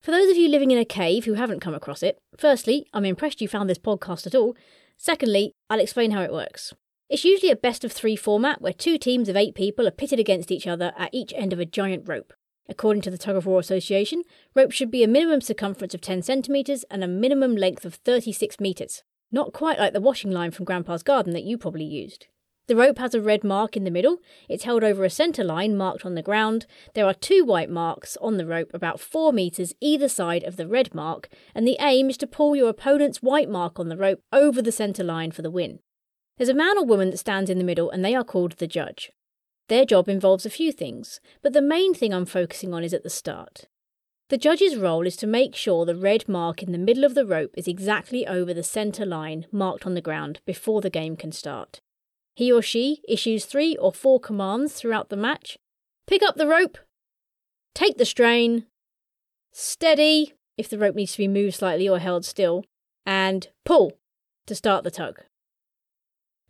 For 0.02 0.12
those 0.12 0.30
of 0.30 0.38
you 0.38 0.50
living 0.50 0.72
in 0.72 0.78
a 0.78 0.86
cave 0.86 1.26
who 1.26 1.36
haven't 1.36 1.62
come 1.62 1.74
across 1.74 2.04
it, 2.04 2.18
firstly, 2.38 2.86
I'm 2.94 3.06
impressed 3.06 3.42
you 3.42 3.48
found 3.48 3.70
this 3.70 3.78
podcast 3.78 4.28
at 4.28 4.36
all. 4.36 4.56
Secondly, 4.98 5.54
I'll 5.70 5.80
explain 5.80 6.12
how 6.12 6.22
it 6.22 6.32
works. 6.32 6.74
It's 7.10 7.26
usually 7.26 7.52
a 7.52 7.56
best 7.56 7.84
of 7.84 7.92
three 7.92 8.16
format 8.16 8.62
where 8.62 8.74
two 8.74 8.98
teams 8.98 9.30
of 9.30 9.36
eight 9.36 9.56
people 9.56 9.88
are 9.88 9.92
pitted 9.92 10.20
against 10.20 10.52
each 10.52 10.66
other 10.66 10.94
at 10.98 11.14
each 11.14 11.34
end 11.36 11.54
of 11.54 11.60
a 11.60 11.66
giant 11.66 12.08
rope. 12.08 12.34
According 12.70 13.02
to 13.04 13.12
the 13.12 13.18
Tug 13.18 13.36
of 13.36 13.46
War 13.46 13.60
Association, 13.60 14.24
rope 14.56 14.72
should 14.72 14.90
be 14.90 15.04
a 15.04 15.08
minimum 15.08 15.42
circumference 15.42 15.94
of 15.94 16.02
10 16.02 16.22
centimetres 16.22 16.86
and 16.90 17.04
a 17.04 17.08
minimum 17.08 17.56
length 17.56 17.86
of 17.86 17.96
36 17.96 18.60
metres. 18.60 19.04
Not 19.32 19.52
quite 19.52 19.80
like 19.80 19.94
the 19.94 20.02
washing 20.02 20.32
line 20.32 20.52
from 20.52 20.66
Grandpa's 20.66 21.04
garden 21.04 21.34
that 21.34 21.44
you 21.44 21.58
probably 21.58 21.84
used. 21.84 22.28
The 22.68 22.76
rope 22.78 22.98
has 22.98 23.14
a 23.14 23.22
red 23.22 23.44
mark 23.44 23.76
in 23.76 23.84
the 23.84 23.92
middle. 23.92 24.20
It's 24.48 24.64
held 24.64 24.86
over 24.86 25.04
a 25.04 25.10
centre 25.10 25.44
line 25.44 25.76
marked 25.76 26.06
on 26.06 26.16
the 26.16 26.22
ground. 26.22 26.66
There 26.94 27.06
are 27.06 27.14
two 27.14 27.44
white 27.44 27.70
marks 27.70 28.16
on 28.22 28.38
the 28.38 28.46
rope 28.46 28.72
about 28.74 29.02
four 29.02 29.34
metres 29.34 29.74
either 29.82 30.08
side 30.08 30.44
of 30.44 30.56
the 30.56 30.68
red 30.68 30.96
mark, 30.96 31.28
and 31.54 31.68
the 31.68 31.78
aim 31.82 32.10
is 32.10 32.18
to 32.18 32.28
pull 32.28 32.56
your 32.56 32.70
opponent's 32.70 33.22
white 33.22 33.50
mark 33.50 33.80
on 33.80 33.90
the 33.90 33.98
rope 33.98 34.22
over 34.32 34.62
the 34.62 34.72
centre 34.72 35.04
line 35.04 35.32
for 35.32 35.42
the 35.42 35.52
win. 35.52 35.80
There's 36.38 36.50
a 36.50 36.54
man 36.54 36.78
or 36.78 36.86
woman 36.86 37.10
that 37.10 37.18
stands 37.18 37.50
in 37.50 37.58
the 37.58 37.66
middle, 37.66 37.92
and 37.92 38.04
they 38.04 38.16
are 38.16 38.24
called 38.24 38.54
the 38.54 38.68
judge. 38.68 39.12
Their 39.68 39.86
job 39.86 40.08
involves 40.08 40.46
a 40.46 40.50
few 40.50 40.72
things, 40.72 41.20
but 41.42 41.52
the 41.52 41.62
main 41.62 41.94
thing 41.94 42.14
I'm 42.14 42.26
focusing 42.26 42.74
on 42.74 42.84
is 42.84 42.94
at 42.94 43.04
the 43.04 43.10
start. 43.10 43.68
The 44.30 44.38
judge's 44.38 44.78
role 44.78 45.06
is 45.06 45.16
to 45.18 45.28
make 45.28 45.54
sure 45.54 45.86
the 45.86 45.96
red 45.96 46.28
mark 46.28 46.64
in 46.64 46.72
the 46.72 46.78
middle 46.78 47.04
of 47.04 47.14
the 47.14 47.26
rope 47.26 47.54
is 47.56 47.68
exactly 47.68 48.26
over 48.26 48.54
the 48.54 48.64
centre 48.64 49.06
line 49.06 49.46
marked 49.52 49.86
on 49.86 49.94
the 49.94 50.02
ground 50.02 50.40
before 50.46 50.82
the 50.82 50.90
game 50.90 51.16
can 51.16 51.32
start. 51.32 51.82
He 52.36 52.52
or 52.52 52.62
she 52.62 53.02
issues 53.08 53.46
three 53.46 53.76
or 53.78 53.94
four 53.94 54.20
commands 54.20 54.74
throughout 54.74 55.10
the 55.10 55.18
match 55.18 55.58
pick 56.08 56.22
up 56.22 56.36
the 56.36 56.48
rope, 56.48 56.78
take 57.74 57.98
the 57.98 58.06
strain, 58.06 58.66
steady 59.52 60.34
if 60.58 60.70
the 60.70 60.78
rope 60.78 60.96
needs 60.96 61.14
to 61.14 61.20
be 61.20 61.28
moved 61.28 61.56
slightly 61.56 61.88
or 61.88 62.00
held 62.00 62.26
still, 62.26 62.66
and 63.06 63.48
pull 63.66 63.94
to 64.48 64.56
start 64.56 64.84
the 64.84 64.92
tug. 64.92 65.22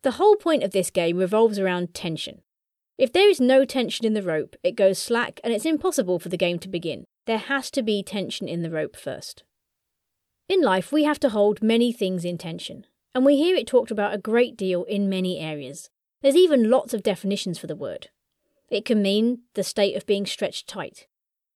The 0.02 0.12
whole 0.12 0.36
point 0.36 0.64
of 0.64 0.72
this 0.72 0.90
game 0.90 1.18
revolves 1.18 1.60
around 1.60 1.94
tension. 1.94 2.42
If 2.98 3.12
there 3.12 3.30
is 3.30 3.40
no 3.40 3.66
tension 3.66 4.06
in 4.06 4.14
the 4.14 4.22
rope, 4.22 4.56
it 4.64 4.76
goes 4.76 5.00
slack 5.00 5.40
and 5.44 5.54
it's 5.54 5.66
impossible 5.66 6.20
for 6.20 6.30
the 6.30 6.38
game 6.38 6.60
to 6.60 6.68
begin. 6.68 7.06
There 7.26 7.38
has 7.38 7.72
to 7.72 7.82
be 7.82 8.04
tension 8.04 8.48
in 8.48 8.62
the 8.62 8.70
rope 8.70 8.96
first. 8.96 9.44
In 10.50 10.62
life, 10.62 10.92
we 10.92 11.06
have 11.06 11.20
to 11.22 11.30
hold 11.30 11.64
many 11.64 11.94
things 11.94 12.26
in 12.26 12.38
tension 12.38 12.86
and 13.14 13.26
we 13.26 13.38
hear 13.38 13.56
it 13.56 13.68
talked 13.68 13.92
about 13.92 14.14
a 14.14 14.18
great 14.18 14.58
deal 14.58 14.84
in 14.86 15.10
many 15.10 15.40
areas. 15.40 15.90
There's 16.22 16.36
even 16.36 16.70
lots 16.70 16.94
of 16.94 17.04
definitions 17.04 17.60
for 17.60 17.68
the 17.68 17.76
word. 17.76 18.10
It 18.70 18.86
can 18.86 19.02
mean 19.02 19.42
the 19.54 19.64
state 19.64 19.96
of 19.96 20.06
being 20.06 20.26
stretched 20.26 20.68
tight, 20.68 21.08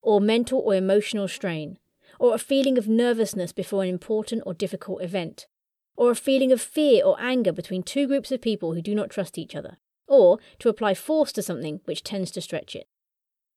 or 0.01 0.21
mental 0.21 0.59
or 0.59 0.75
emotional 0.75 1.27
strain, 1.27 1.80
or 2.19 2.36
a 2.36 2.39
feeling 2.39 2.77
of 2.77 2.88
nervousness 2.88 3.54
before 3.54 3.83
an 3.83 3.89
important 3.89 4.44
or 4.45 4.54
difficult 4.54 5.01
event, 5.01 5.48
or 5.95 6.12
a 6.12 6.15
feeling 6.15 6.51
of 6.51 6.62
fear 6.62 7.04
or 7.04 7.19
anger 7.19 7.51
between 7.51 7.81
two 7.81 8.07
groups 8.07 8.31
of 8.31 8.42
people 8.42 8.74
who 8.74 8.81
do 8.81 8.94
not 8.94 9.10
trust 9.10 9.38
each 9.38 9.56
other, 9.56 9.77
or 10.07 10.39
to 10.60 10.69
apply 10.69 10.94
force 10.94 11.31
to 11.31 11.42
something 11.42 11.81
which 11.86 12.03
tends 12.03 12.30
to 12.31 12.42
stretch 12.42 12.75
it. 12.75 12.88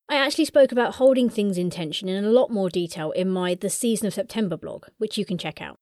I 0.08 0.16
actually 0.16 0.46
spoke 0.46 0.72
about 0.72 0.94
holding 0.94 1.28
things 1.28 1.56
in 1.56 1.70
tension 1.70 2.08
in 2.08 2.24
a 2.24 2.30
lot 2.30 2.50
more 2.50 2.68
detail 2.68 3.12
in 3.12 3.28
my 3.28 3.54
The 3.54 3.70
Season 3.70 4.06
of 4.06 4.14
September 4.14 4.56
blog, 4.56 4.86
which 4.98 5.16
you 5.16 5.24
can 5.24 5.38
check 5.38 5.60
out. 5.62 5.78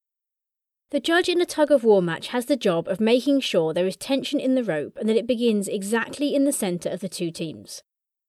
The 0.91 1.01
judge 1.01 1.29
in 1.29 1.39
a 1.39 1.45
tug 1.45 1.71
of 1.71 1.85
war 1.85 2.01
match 2.01 2.29
has 2.29 2.47
the 2.47 2.57
job 2.57 2.89
of 2.89 2.99
making 2.99 3.41
sure 3.41 3.75
there 3.75 3.87
is 3.87 3.97
tension 3.97 4.41
in 4.41 4.55
the 4.55 4.65
rope 4.65 4.97
and 4.99 5.07
that 5.07 5.19
it 5.19 5.27
begins 5.27 5.69
exactly 5.69 6.35
in 6.35 6.45
the 6.45 6.53
centre 6.53 6.89
of 6.89 7.01
the 7.01 7.11
two 7.11 7.31
teams. 7.31 7.83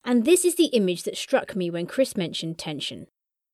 And 0.03 0.25
this 0.25 0.44
is 0.44 0.56
the 0.56 0.65
image 0.65 1.03
that 1.03 1.15
struck 1.15 1.56
me 1.56 1.69
when 1.69 1.85
Chris 1.85 2.17
mentioned 2.17 2.57
tension. 2.57 3.07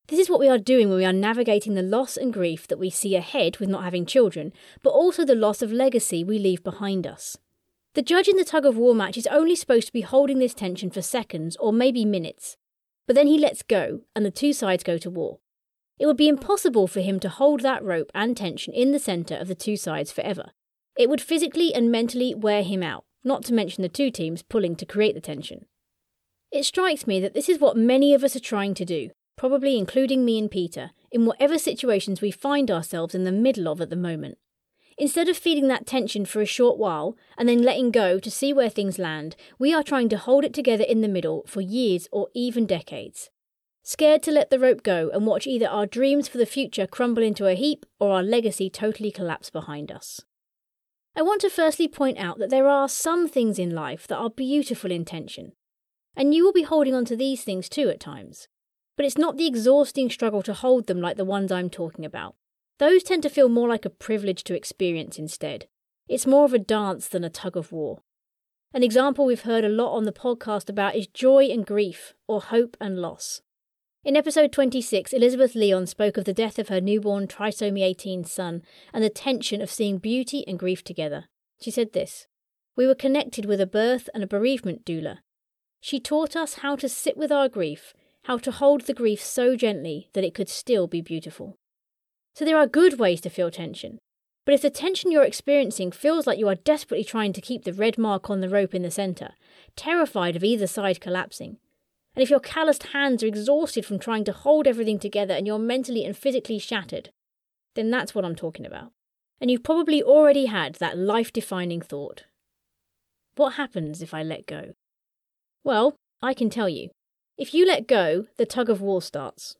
This 0.07 0.19
is 0.19 0.27
what 0.27 0.39
we 0.39 0.49
are 0.49 0.57
doing 0.57 0.89
when 0.89 0.97
we 0.97 1.05
are 1.05 1.13
navigating 1.13 1.75
the 1.75 1.83
loss 1.83 2.17
and 2.17 2.33
grief 2.33 2.67
that 2.67 2.79
we 2.79 2.89
see 2.89 3.15
ahead 3.15 3.57
with 3.57 3.69
not 3.69 3.83
having 3.83 4.07
children, 4.07 4.51
but 4.81 4.89
also 4.89 5.23
the 5.23 5.35
loss 5.35 5.61
of 5.61 5.71
legacy 5.71 6.23
we 6.23 6.39
leave 6.39 6.63
behind 6.63 7.05
us. 7.05 7.37
The 7.93 8.01
judge 8.01 8.27
in 8.27 8.37
the 8.37 8.43
tug 8.43 8.65
of 8.65 8.75
war 8.75 8.95
match 8.95 9.17
is 9.17 9.27
only 9.27 9.55
supposed 9.55 9.85
to 9.87 9.93
be 9.93 10.01
holding 10.01 10.39
this 10.39 10.55
tension 10.55 10.89
for 10.89 11.03
seconds 11.03 11.55
or 11.57 11.71
maybe 11.71 12.05
minutes, 12.05 12.57
but 13.05 13.15
then 13.15 13.27
he 13.27 13.37
lets 13.37 13.61
go 13.61 14.01
and 14.15 14.25
the 14.25 14.31
two 14.31 14.51
sides 14.51 14.83
go 14.83 14.97
to 14.97 15.11
war. 15.11 15.37
It 15.97 16.05
would 16.05 16.17
be 16.17 16.27
impossible 16.27 16.87
for 16.87 16.99
him 16.99 17.19
to 17.21 17.29
hold 17.29 17.61
that 17.61 17.83
rope 17.83 18.11
and 18.13 18.35
tension 18.35 18.73
in 18.73 18.91
the 18.91 18.99
centre 18.99 19.35
of 19.35 19.47
the 19.47 19.55
two 19.55 19.77
sides 19.77 20.11
forever. 20.11 20.51
It 20.97 21.09
would 21.09 21.21
physically 21.21 21.73
and 21.73 21.91
mentally 21.91 22.35
wear 22.35 22.63
him 22.63 22.83
out, 22.83 23.05
not 23.23 23.43
to 23.45 23.53
mention 23.53 23.81
the 23.81 23.89
two 23.89 24.11
teams 24.11 24.43
pulling 24.43 24.75
to 24.77 24.85
create 24.85 25.15
the 25.15 25.21
tension. 25.21 25.65
It 26.51 26.65
strikes 26.65 27.07
me 27.07 27.19
that 27.21 27.33
this 27.33 27.49
is 27.49 27.59
what 27.59 27.77
many 27.77 28.13
of 28.13 28.23
us 28.23 28.35
are 28.35 28.41
trying 28.41 28.73
to 28.75 28.85
do, 28.85 29.09
probably 29.37 29.77
including 29.77 30.25
me 30.25 30.37
and 30.37 30.51
Peter, 30.51 30.91
in 31.11 31.25
whatever 31.25 31.57
situations 31.57 32.21
we 32.21 32.31
find 32.31 32.69
ourselves 32.69 33.15
in 33.15 33.23
the 33.23 33.31
middle 33.31 33.67
of 33.67 33.79
at 33.79 33.89
the 33.89 33.95
moment. 33.95 34.37
Instead 34.97 35.27
of 35.27 35.37
feeling 35.37 35.67
that 35.67 35.85
tension 35.85 36.25
for 36.25 36.41
a 36.41 36.45
short 36.45 36.77
while 36.77 37.17
and 37.37 37.49
then 37.49 37.61
letting 37.61 37.91
go 37.91 38.17
to 38.19 38.31
see 38.31 38.53
where 38.53 38.69
things 38.69 38.97
land, 38.97 39.35
we 39.59 39.73
are 39.73 39.83
trying 39.83 40.07
to 40.09 40.17
hold 40.17 40.45
it 40.45 40.53
together 40.53 40.85
in 40.85 41.01
the 41.01 41.07
middle 41.09 41.43
for 41.47 41.59
years 41.59 42.07
or 42.11 42.29
even 42.33 42.65
decades 42.65 43.29
scared 43.85 44.23
to 44.23 44.31
let 44.31 44.49
the 44.49 44.57
rope 44.57 44.81
go 44.81 45.11
and 45.13 45.27
watch 45.27 45.45
either 45.45 45.67
our 45.67 45.85
dreams 45.85 46.27
for 46.27 46.39
the 46.39 46.45
future 46.45 46.87
crumble 46.87 47.21
into 47.21 47.45
a 47.45 47.53
heap 47.53 47.85
or 47.99 48.13
our 48.13 48.23
legacy 48.23 48.67
totally 48.67 49.11
collapse 49.11 49.51
behind 49.51 49.91
us. 49.91 50.21
I 51.15 51.21
want 51.21 51.39
to 51.41 51.51
firstly 51.51 51.87
point 51.87 52.17
out 52.17 52.39
that 52.39 52.49
there 52.49 52.67
are 52.67 52.89
some 52.89 53.27
things 53.27 53.59
in 53.59 53.75
life 53.75 54.07
that 54.07 54.17
are 54.17 54.31
beautiful 54.31 54.91
in 54.91 55.05
tension, 55.05 55.51
and 56.15 56.33
you 56.33 56.43
will 56.43 56.51
be 56.51 56.63
holding 56.63 56.95
on 56.95 57.05
to 57.05 57.15
these 57.15 57.43
things 57.43 57.69
too 57.69 57.87
at 57.89 57.99
times. 57.99 58.47
But 58.97 59.05
it's 59.05 59.19
not 59.19 59.37
the 59.37 59.45
exhausting 59.45 60.09
struggle 60.09 60.41
to 60.41 60.53
hold 60.53 60.87
them 60.87 60.99
like 60.99 61.15
the 61.15 61.23
ones 61.23 61.51
I'm 61.51 61.69
talking 61.69 62.05
about. 62.05 62.35
Those 62.79 63.03
tend 63.03 63.21
to 63.21 63.29
feel 63.29 63.49
more 63.49 63.69
like 63.69 63.85
a 63.85 63.89
privilege 63.91 64.43
to 64.45 64.55
experience 64.55 65.19
instead. 65.19 65.67
It's 66.09 66.25
more 66.25 66.45
of 66.45 66.53
a 66.53 66.59
dance 66.59 67.07
than 67.07 67.23
a 67.23 67.29
tug 67.29 67.55
of 67.55 67.71
war. 67.71 67.99
An 68.73 68.81
example 68.81 69.25
we've 69.25 69.41
heard 69.41 69.63
a 69.63 69.69
lot 69.69 69.95
on 69.95 70.05
the 70.05 70.11
podcast 70.11 70.69
about 70.69 70.95
is 70.95 71.07
joy 71.07 71.45
and 71.45 71.65
grief, 71.65 72.15
or 72.27 72.41
hope 72.41 72.75
and 72.81 72.99
loss. 72.99 73.41
In 74.05 74.15
episode 74.15 74.51
26, 74.51 75.13
Elizabeth 75.13 75.55
Leon 75.55 75.87
spoke 75.87 76.15
of 76.15 76.25
the 76.25 76.33
death 76.33 76.59
of 76.59 76.69
her 76.69 76.79
newborn 76.79 77.25
trisomy 77.25 77.81
18 77.81 78.23
son 78.23 78.61
and 78.93 79.03
the 79.03 79.09
tension 79.09 79.63
of 79.63 79.71
seeing 79.71 79.97
beauty 79.97 80.47
and 80.47 80.59
grief 80.59 80.83
together. 80.83 81.25
She 81.59 81.71
said 81.71 81.93
this 81.93 82.27
We 82.75 82.85
were 82.85 82.93
connected 82.93 83.45
with 83.45 83.59
a 83.59 83.65
birth 83.65 84.07
and 84.13 84.23
a 84.23 84.27
bereavement 84.27 84.85
doula. 84.85 85.17
She 85.81 85.99
taught 85.99 86.35
us 86.35 86.59
how 86.59 86.75
to 86.75 86.87
sit 86.87 87.17
with 87.17 87.31
our 87.31 87.49
grief, 87.49 87.95
how 88.25 88.37
to 88.37 88.51
hold 88.51 88.81
the 88.81 88.93
grief 88.93 89.23
so 89.23 89.55
gently 89.55 90.11
that 90.13 90.23
it 90.23 90.35
could 90.35 90.49
still 90.49 90.85
be 90.85 91.01
beautiful. 91.01 91.55
So 92.35 92.45
there 92.45 92.59
are 92.59 92.67
good 92.67 92.99
ways 92.99 93.21
to 93.21 93.31
feel 93.31 93.49
tension. 93.49 93.97
But 94.45 94.53
if 94.53 94.61
the 94.61 94.69
tension 94.69 95.11
you're 95.11 95.23
experiencing 95.23 95.91
feels 95.91 96.27
like 96.27 96.37
you 96.37 96.47
are 96.47 96.53
desperately 96.53 97.05
trying 97.05 97.33
to 97.33 97.41
keep 97.41 97.63
the 97.63 97.73
red 97.73 97.97
mark 97.97 98.29
on 98.29 98.41
the 98.41 98.49
rope 98.49 98.75
in 98.75 98.83
the 98.83 98.91
centre, 98.91 99.31
terrified 99.75 100.35
of 100.35 100.43
either 100.43 100.67
side 100.67 101.01
collapsing, 101.01 101.57
and 102.15 102.23
if 102.23 102.29
your 102.29 102.39
calloused 102.39 102.83
hands 102.93 103.21
are 103.21 103.27
exhausted 103.27 103.85
from 103.85 103.99
trying 103.99 104.23
to 104.23 104.31
hold 104.31 104.67
everything 104.67 104.99
together 104.99 105.33
and 105.33 105.45
you're 105.45 105.59
mentally 105.59 106.05
and 106.05 106.15
physically 106.15 106.57
shattered, 106.57 107.09
then 107.75 107.91
that's 107.91 108.15
what 108.15 108.23
I'm 108.23 108.35
talking 108.35 108.65
about. 108.65 108.91
And 109.41 109.51
you've 109.51 109.63
probably 109.63 110.01
already 110.01 110.45
had 110.45 110.75
that 110.75 110.97
life 110.97 111.33
defining 111.33 111.81
thought. 111.81 112.23
What 113.35 113.55
happens 113.55 114.01
if 114.01 114.13
I 114.13 114.23
let 114.23 114.47
go? 114.47 114.73
Well, 115.65 115.95
I 116.21 116.33
can 116.33 116.49
tell 116.49 116.69
you. 116.69 116.89
If 117.37 117.53
you 117.53 117.67
let 117.67 117.85
go, 117.85 118.27
the 118.37 118.45
tug 118.45 118.69
of 118.69 118.79
war 118.79 119.01
starts. 119.01 119.57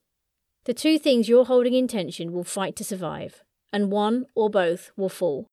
The 0.64 0.74
two 0.74 0.98
things 0.98 1.28
you're 1.28 1.46
holding 1.46 1.74
in 1.74 1.90
tension 1.90 2.32
will 2.32 2.46
fight 2.46 2.78
to 2.78 2.86
survive, 2.86 3.44
and 3.74 3.92
one 3.92 4.28
or 4.34 4.50
both 4.50 4.92
will 4.96 5.10
fall. 5.10 5.48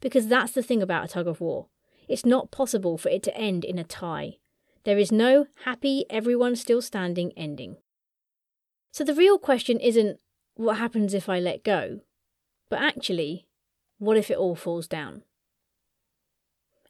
Because 0.00 0.26
that's 0.26 0.52
the 0.52 0.64
thing 0.64 0.82
about 0.82 1.04
a 1.04 1.08
tug 1.08 1.28
of 1.28 1.40
war. 1.40 1.68
It's 2.08 2.26
not 2.26 2.50
possible 2.50 2.98
for 2.98 3.08
it 3.08 3.22
to 3.22 3.36
end 3.36 3.64
in 3.64 3.78
a 3.78 3.84
tie. 3.84 4.38
There 4.84 4.98
is 4.98 5.12
no 5.12 5.46
happy, 5.64 6.04
everyone 6.08 6.56
still 6.56 6.80
standing 6.80 7.32
ending. 7.36 7.76
So 8.92 9.04
the 9.04 9.14
real 9.14 9.38
question 9.38 9.78
isn't 9.78 10.18
what 10.54 10.78
happens 10.78 11.14
if 11.14 11.28
I 11.28 11.38
let 11.38 11.64
go, 11.64 12.00
but 12.68 12.80
actually, 12.80 13.46
what 13.98 14.16
if 14.16 14.30
it 14.30 14.38
all 14.38 14.54
falls 14.54 14.88
down? 14.88 15.22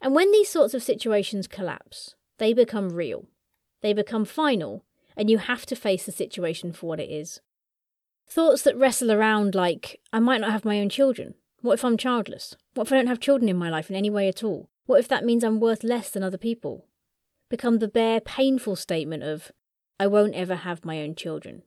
And 0.01 0.15
when 0.15 0.31
these 0.31 0.49
sorts 0.49 0.73
of 0.73 0.83
situations 0.83 1.47
collapse, 1.47 2.15
they 2.39 2.55
become 2.55 2.91
real. 2.91 3.27
They 3.83 3.93
become 3.93 4.25
final, 4.25 4.85
and 5.17 5.29
you 5.29 5.39
have 5.39 5.67
to 5.67 5.77
face 5.77 6.07
the 6.07 6.13
situation 6.13 6.73
for 6.73 6.87
what 6.87 7.01
it 7.01 7.11
is. 7.11 7.41
Thoughts 8.29 8.63
that 8.63 8.77
wrestle 8.77 9.11
around 9.11 9.55
like, 9.55 10.01
I 10.13 10.21
might 10.21 10.41
not 10.41 10.53
have 10.53 10.65
my 10.65 10.81
own 10.81 10.89
children. 10.89 11.35
What 11.61 11.75
if 11.75 11.85
I'm 11.85 11.97
childless? 11.97 12.57
What 12.75 12.87
if 12.87 12.93
I 12.93 12.97
don't 12.97 13.09
have 13.09 13.21
children 13.21 13.49
in 13.49 13.57
my 13.57 13.69
life 13.69 13.91
in 13.91 13.97
any 13.97 14.09
way 14.09 14.29
at 14.29 14.45
all? 14.45 14.71
What 14.87 15.01
if 15.01 15.09
that 15.09 15.25
means 15.25 15.45
I'm 15.45 15.61
worth 15.61 15.85
less 15.85 16.11
than 16.11 16.23
other 16.23 16.39
people? 16.39 16.87
Become 17.51 17.81
the 17.81 17.89
bare, 17.89 18.21
painful 18.21 18.77
statement 18.77 19.25
of, 19.25 19.51
I 19.99 20.07
won't 20.07 20.37
ever 20.37 20.55
have 20.55 20.85
my 20.85 21.03
own 21.03 21.17
children. 21.17 21.63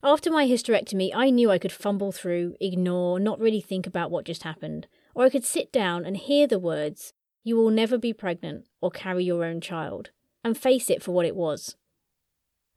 After 0.00 0.30
my 0.30 0.46
hysterectomy, 0.46 1.10
I 1.12 1.30
knew 1.30 1.50
I 1.50 1.58
could 1.58 1.72
fumble 1.72 2.12
through, 2.12 2.54
ignore, 2.60 3.18
not 3.18 3.40
really 3.40 3.60
think 3.60 3.84
about 3.84 4.12
what 4.12 4.24
just 4.24 4.44
happened, 4.44 4.86
or 5.12 5.24
I 5.24 5.30
could 5.30 5.44
sit 5.44 5.72
down 5.72 6.04
and 6.04 6.16
hear 6.16 6.46
the 6.46 6.60
words, 6.60 7.12
You 7.42 7.56
will 7.56 7.70
never 7.70 7.98
be 7.98 8.12
pregnant 8.12 8.66
or 8.80 8.92
carry 8.92 9.24
your 9.24 9.44
own 9.44 9.60
child, 9.60 10.10
and 10.44 10.56
face 10.56 10.88
it 10.88 11.02
for 11.02 11.10
what 11.10 11.26
it 11.26 11.34
was. 11.34 11.74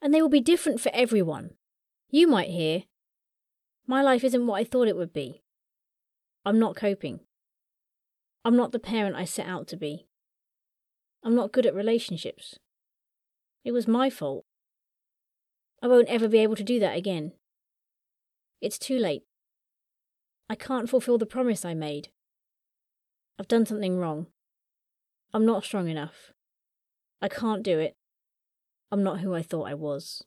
And 0.02 0.14
they 0.14 0.22
will 0.22 0.30
be 0.30 0.42
different 0.42 0.82
for 0.82 0.92
everyone. 0.96 1.52
You 2.10 2.28
might 2.28 2.50
hear, 2.50 2.86
My 3.86 4.02
life 4.02 4.24
isn't 4.24 4.48
what 4.48 4.60
I 4.60 4.64
thought 4.64 4.88
it 4.88 4.98
would 4.98 5.14
be. 5.14 5.44
I'm 6.44 6.58
not 6.58 6.76
coping. 6.76 7.20
I'm 8.44 8.58
not 8.58 8.72
the 8.72 8.80
parent 8.80 9.16
I 9.16 9.26
set 9.26 9.46
out 9.46 9.68
to 9.68 9.78
be. 9.78 10.08
I'm 11.24 11.36
not 11.36 11.52
good 11.52 11.66
at 11.66 11.76
relationships. 11.76 12.60
It 13.64 13.72
was 13.72 13.88
my 13.88 14.10
fault. 14.10 14.46
I 15.82 15.88
won't 15.88 16.10
ever 16.10 16.28
be 16.28 16.40
able 16.40 16.56
to 16.56 16.64
do 16.64 16.80
that 16.80 16.98
again. 16.98 17.34
It's 18.62 18.78
too 18.80 18.98
late. 18.98 19.24
I 20.50 20.56
can't 20.56 20.90
fulfill 20.90 21.18
the 21.18 21.26
promise 21.26 21.66
I 21.66 21.74
made. 21.74 22.10
I've 23.40 23.48
done 23.48 23.66
something 23.66 23.98
wrong. 23.98 24.28
I'm 25.34 25.46
not 25.46 25.64
strong 25.64 25.90
enough. 25.90 26.32
I 27.22 27.28
can't 27.28 27.64
do 27.64 27.80
it. 27.80 27.96
I'm 28.92 29.04
not 29.04 29.20
who 29.20 29.34
I 29.34 29.42
thought 29.42 29.68
I 29.68 29.74
was. 29.74 30.24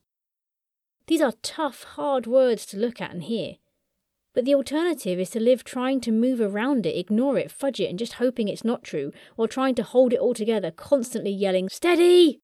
These 1.07 1.23
are 1.23 1.33
tough, 1.43 1.83
hard 1.83 2.27
words 2.27 2.67
to 2.67 2.77
look 2.77 3.01
at 3.01 3.11
and 3.11 3.23
hear. 3.25 3.55
But 4.33 4.45
the 4.45 4.55
alternative 4.55 5.19
is 5.19 5.31
to 5.31 5.41
live 5.41 5.65
trying 5.65 6.01
to 6.03 6.13
move 6.13 6.41
around 6.41 6.87
it, 6.87 6.97
ignore 6.97 7.37
it, 7.37 7.51
fudge 7.51 7.81
it, 7.81 7.91
and 7.91 7.99
just 7.99 8.15
hoping 8.15 8.49
it's 8.49 8.65
not 8.65 8.85
true, 8.85 9.13
or 9.37 9.49
trying 9.49 9.75
to 9.75 9.83
hold 9.83 10.13
it 10.13 10.21
all 10.21 10.35
together, 10.35 10.71
constantly 10.71 11.33
yelling, 11.33 11.69
Steady! 11.69 12.41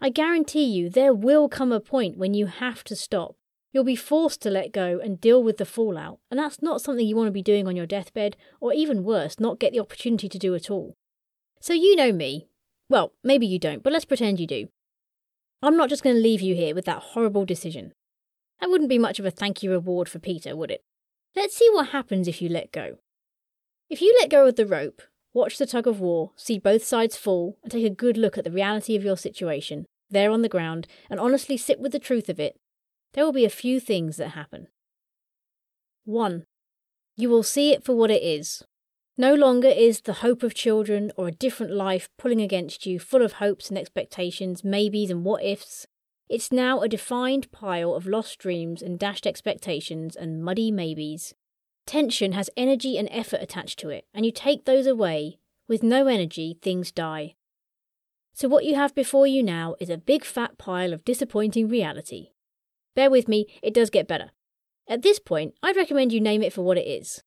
I 0.00 0.10
guarantee 0.10 0.64
you 0.64 0.90
there 0.90 1.14
will 1.14 1.48
come 1.48 1.70
a 1.70 1.78
point 1.78 2.18
when 2.18 2.34
you 2.34 2.46
have 2.46 2.82
to 2.84 2.96
stop. 2.96 3.36
You'll 3.72 3.84
be 3.84 3.96
forced 3.96 4.42
to 4.42 4.50
let 4.50 4.72
go 4.72 5.00
and 5.02 5.20
deal 5.20 5.42
with 5.42 5.56
the 5.56 5.64
fallout, 5.64 6.18
and 6.30 6.38
that's 6.38 6.62
not 6.62 6.80
something 6.80 7.06
you 7.06 7.16
want 7.16 7.28
to 7.28 7.32
be 7.32 7.42
doing 7.42 7.66
on 7.66 7.76
your 7.76 7.86
deathbed, 7.86 8.36
or 8.60 8.72
even 8.72 9.04
worse, 9.04 9.38
not 9.38 9.58
get 9.58 9.72
the 9.72 9.80
opportunity 9.80 10.28
to 10.28 10.38
do 10.38 10.54
at 10.54 10.70
all. 10.70 10.94
So 11.60 11.72
you 11.72 11.96
know 11.96 12.12
me. 12.12 12.48
Well, 12.88 13.12
maybe 13.22 13.46
you 13.46 13.58
don't, 13.58 13.82
but 13.82 13.92
let's 13.92 14.04
pretend 14.04 14.38
you 14.38 14.46
do. 14.46 14.68
I'm 15.62 15.76
not 15.76 15.88
just 15.88 16.02
going 16.02 16.16
to 16.16 16.22
leave 16.22 16.40
you 16.40 16.54
here 16.54 16.74
with 16.74 16.84
that 16.84 17.02
horrible 17.02 17.44
decision. 17.44 17.92
That 18.60 18.68
wouldn't 18.68 18.90
be 18.90 18.98
much 18.98 19.18
of 19.18 19.24
a 19.24 19.30
thank 19.30 19.62
you 19.62 19.70
reward 19.70 20.08
for 20.08 20.18
Peter, 20.18 20.54
would 20.54 20.70
it? 20.70 20.84
Let's 21.36 21.56
see 21.56 21.68
what 21.72 21.88
happens 21.88 22.28
if 22.28 22.40
you 22.40 22.48
let 22.48 22.70
go. 22.70 22.98
If 23.90 24.00
you 24.00 24.16
let 24.20 24.30
go 24.30 24.46
of 24.46 24.56
the 24.56 24.66
rope, 24.66 25.02
watch 25.32 25.58
the 25.58 25.66
tug 25.66 25.86
of 25.86 26.00
war, 26.00 26.30
see 26.36 26.58
both 26.58 26.84
sides 26.84 27.16
fall, 27.16 27.58
and 27.62 27.72
take 27.72 27.84
a 27.84 27.90
good 27.90 28.16
look 28.16 28.38
at 28.38 28.44
the 28.44 28.50
reality 28.50 28.94
of 28.96 29.04
your 29.04 29.16
situation, 29.16 29.86
there 30.10 30.30
on 30.30 30.42
the 30.42 30.48
ground, 30.48 30.86
and 31.10 31.18
honestly 31.18 31.56
sit 31.56 31.80
with 31.80 31.92
the 31.92 31.98
truth 31.98 32.28
of 32.28 32.38
it, 32.38 32.56
there 33.12 33.24
will 33.24 33.32
be 33.32 33.44
a 33.44 33.50
few 33.50 33.80
things 33.80 34.16
that 34.16 34.30
happen. 34.30 34.68
1. 36.04 36.44
You 37.16 37.28
will 37.28 37.42
see 37.42 37.72
it 37.72 37.84
for 37.84 37.94
what 37.94 38.10
it 38.10 38.22
is. 38.22 38.64
No 39.16 39.34
longer 39.34 39.68
is 39.68 40.00
the 40.00 40.14
hope 40.14 40.42
of 40.42 40.54
children 40.54 41.12
or 41.16 41.28
a 41.28 41.32
different 41.32 41.72
life 41.72 42.08
pulling 42.18 42.40
against 42.40 42.86
you, 42.86 42.98
full 42.98 43.22
of 43.22 43.34
hopes 43.34 43.68
and 43.68 43.78
expectations, 43.78 44.64
maybes 44.64 45.10
and 45.10 45.24
what 45.24 45.44
ifs. 45.44 45.86
It's 46.28 46.50
now 46.50 46.80
a 46.80 46.88
defined 46.88 47.52
pile 47.52 47.94
of 47.94 48.06
lost 48.06 48.38
dreams 48.38 48.80
and 48.82 48.98
dashed 48.98 49.26
expectations 49.26 50.16
and 50.16 50.42
muddy 50.42 50.70
maybes. 50.70 51.34
Tension 51.86 52.32
has 52.32 52.48
energy 52.56 52.96
and 52.96 53.08
effort 53.10 53.42
attached 53.42 53.78
to 53.80 53.90
it, 53.90 54.06
and 54.14 54.24
you 54.24 54.32
take 54.32 54.64
those 54.64 54.86
away. 54.86 55.38
With 55.68 55.82
no 55.82 56.06
energy, 56.06 56.58
things 56.60 56.90
die. 56.90 57.34
So, 58.32 58.48
what 58.48 58.64
you 58.64 58.74
have 58.74 58.94
before 58.94 59.26
you 59.26 59.42
now 59.42 59.76
is 59.80 59.90
a 59.90 59.96
big 59.96 60.24
fat 60.24 60.58
pile 60.58 60.92
of 60.92 61.04
disappointing 61.04 61.68
reality. 61.68 62.30
Bear 62.94 63.10
with 63.10 63.28
me, 63.28 63.46
it 63.62 63.74
does 63.74 63.90
get 63.90 64.08
better. 64.08 64.30
At 64.88 65.02
this 65.02 65.18
point, 65.18 65.54
I'd 65.62 65.76
recommend 65.76 66.12
you 66.12 66.20
name 66.20 66.42
it 66.42 66.52
for 66.52 66.62
what 66.62 66.78
it 66.78 66.86
is. 66.86 67.22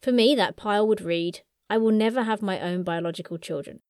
For 0.00 0.12
me, 0.12 0.34
that 0.34 0.56
pile 0.56 0.86
would 0.86 1.00
read 1.00 1.40
I 1.70 1.76
will 1.76 1.92
never 1.92 2.22
have 2.22 2.42
my 2.42 2.60
own 2.60 2.82
biological 2.82 3.38
children. 3.38 3.80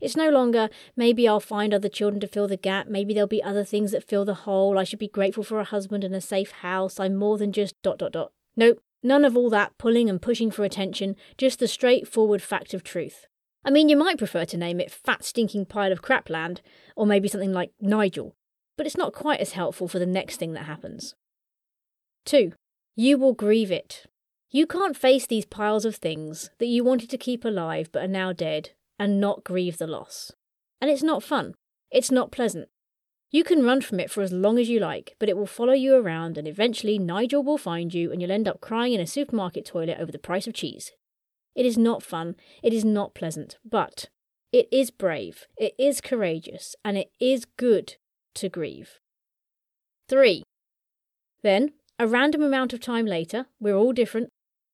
It's 0.00 0.16
no 0.16 0.28
longer, 0.28 0.68
maybe 0.94 1.26
I'll 1.26 1.40
find 1.40 1.72
other 1.72 1.88
children 1.88 2.20
to 2.20 2.26
fill 2.26 2.48
the 2.48 2.56
gap, 2.58 2.86
maybe 2.86 3.14
there'll 3.14 3.26
be 3.26 3.42
other 3.42 3.64
things 3.64 3.92
that 3.92 4.06
fill 4.06 4.26
the 4.26 4.34
hole, 4.34 4.78
I 4.78 4.84
should 4.84 4.98
be 4.98 5.08
grateful 5.08 5.42
for 5.42 5.58
a 5.58 5.64
husband 5.64 6.04
and 6.04 6.14
a 6.14 6.20
safe 6.20 6.50
house, 6.50 7.00
I'm 7.00 7.16
more 7.16 7.38
than 7.38 7.52
just 7.52 7.80
dot 7.82 7.98
dot 7.98 8.12
dot. 8.12 8.32
Nope, 8.56 8.80
none 9.02 9.24
of 9.24 9.36
all 9.36 9.48
that 9.50 9.78
pulling 9.78 10.10
and 10.10 10.20
pushing 10.20 10.50
for 10.50 10.64
attention, 10.64 11.16
just 11.38 11.60
the 11.60 11.68
straightforward 11.68 12.42
fact 12.42 12.74
of 12.74 12.84
truth. 12.84 13.26
I 13.64 13.70
mean, 13.70 13.88
you 13.88 13.96
might 13.96 14.18
prefer 14.18 14.44
to 14.44 14.56
name 14.56 14.80
it 14.80 14.92
Fat 14.92 15.24
Stinking 15.24 15.64
Pile 15.64 15.92
of 15.92 16.02
Crapland, 16.02 16.60
or 16.94 17.06
maybe 17.06 17.26
something 17.26 17.52
like 17.52 17.72
Nigel, 17.80 18.36
but 18.76 18.86
it's 18.86 18.98
not 18.98 19.14
quite 19.14 19.40
as 19.40 19.52
helpful 19.52 19.88
for 19.88 19.98
the 19.98 20.06
next 20.06 20.36
thing 20.36 20.52
that 20.52 20.66
happens. 20.66 21.14
2. 22.26 22.52
You 22.96 23.16
will 23.16 23.32
grieve 23.32 23.70
it. 23.70 24.04
You 24.50 24.66
can't 24.66 24.96
face 24.96 25.26
these 25.26 25.46
piles 25.46 25.84
of 25.84 25.96
things 25.96 26.50
that 26.58 26.66
you 26.66 26.84
wanted 26.84 27.08
to 27.10 27.18
keep 27.18 27.44
alive 27.44 27.88
but 27.90 28.04
are 28.04 28.08
now 28.08 28.32
dead 28.32 28.70
and 28.98 29.20
not 29.20 29.44
grieve 29.44 29.78
the 29.78 29.86
loss. 29.86 30.32
And 30.80 30.90
it's 30.90 31.02
not 31.02 31.22
fun. 31.22 31.54
It's 31.90 32.10
not 32.10 32.32
pleasant. 32.32 32.68
You 33.30 33.42
can 33.44 33.64
run 33.64 33.80
from 33.80 34.00
it 34.00 34.10
for 34.10 34.22
as 34.22 34.32
long 34.32 34.58
as 34.58 34.68
you 34.68 34.78
like, 34.78 35.14
but 35.18 35.28
it 35.28 35.36
will 35.36 35.46
follow 35.46 35.72
you 35.72 35.94
around, 35.94 36.38
and 36.38 36.46
eventually 36.46 36.98
Nigel 36.98 37.42
will 37.42 37.58
find 37.58 37.92
you, 37.92 38.12
and 38.12 38.20
you'll 38.20 38.30
end 38.30 38.48
up 38.48 38.60
crying 38.60 38.92
in 38.92 39.00
a 39.00 39.06
supermarket 39.06 39.66
toilet 39.66 39.98
over 40.00 40.12
the 40.12 40.18
price 40.18 40.46
of 40.46 40.54
cheese. 40.54 40.92
It 41.54 41.66
is 41.66 41.76
not 41.76 42.02
fun, 42.02 42.36
it 42.62 42.72
is 42.72 42.84
not 42.84 43.14
pleasant, 43.14 43.58
but 43.64 44.08
it 44.52 44.68
is 44.70 44.90
brave, 44.90 45.46
it 45.56 45.74
is 45.78 46.00
courageous, 46.00 46.76
and 46.84 46.96
it 46.96 47.10
is 47.20 47.46
good 47.56 47.96
to 48.34 48.48
grieve. 48.48 49.00
3. 50.08 50.42
Then, 51.42 51.72
a 51.98 52.06
random 52.06 52.42
amount 52.42 52.72
of 52.72 52.80
time 52.80 53.06
later, 53.06 53.46
we're 53.58 53.74
all 53.74 53.92
different, 53.92 54.28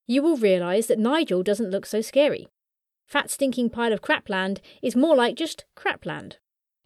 you 0.06 0.22
will 0.22 0.36
realise 0.36 0.88
that 0.88 0.98
Nigel 0.98 1.42
doesn't 1.42 1.70
look 1.70 1.86
so 1.86 2.00
scary. 2.00 2.48
Fat 3.06 3.30
stinking 3.30 3.70
pile 3.70 3.92
of 3.92 4.02
crapland 4.02 4.60
is 4.82 4.96
more 4.96 5.16
like 5.16 5.36
just 5.36 5.64
crapland. 5.76 6.36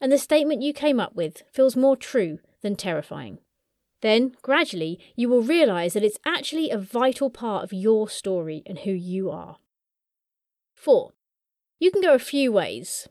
And 0.01 0.13
the 0.13 0.19
statement 0.19 0.63
you 0.63 0.73
came 0.73 1.01
up 1.01 1.15
with 1.15 1.43
feels 1.53 1.77
more 1.77 1.97
true 1.97 2.39
than 2.63 2.77
terrifying. 2.77 3.39
Then, 4.03 4.37
gradually, 4.43 4.99
you 5.15 5.29
will 5.29 5.43
realise 5.43 5.95
that 5.95 6.05
it's 6.05 6.19
actually 6.27 6.71
a 6.71 6.79
vital 6.79 7.31
part 7.31 7.65
of 7.65 7.73
your 7.73 8.09
story 8.09 8.63
and 8.67 8.81
who 8.81 8.91
you 8.91 9.31
are. 9.31 9.57
4. 10.75 11.13
You 11.79 11.91
can 11.91 12.03
go 12.03 12.15
a 12.15 12.19
few 12.19 12.53
ways. 12.53 13.09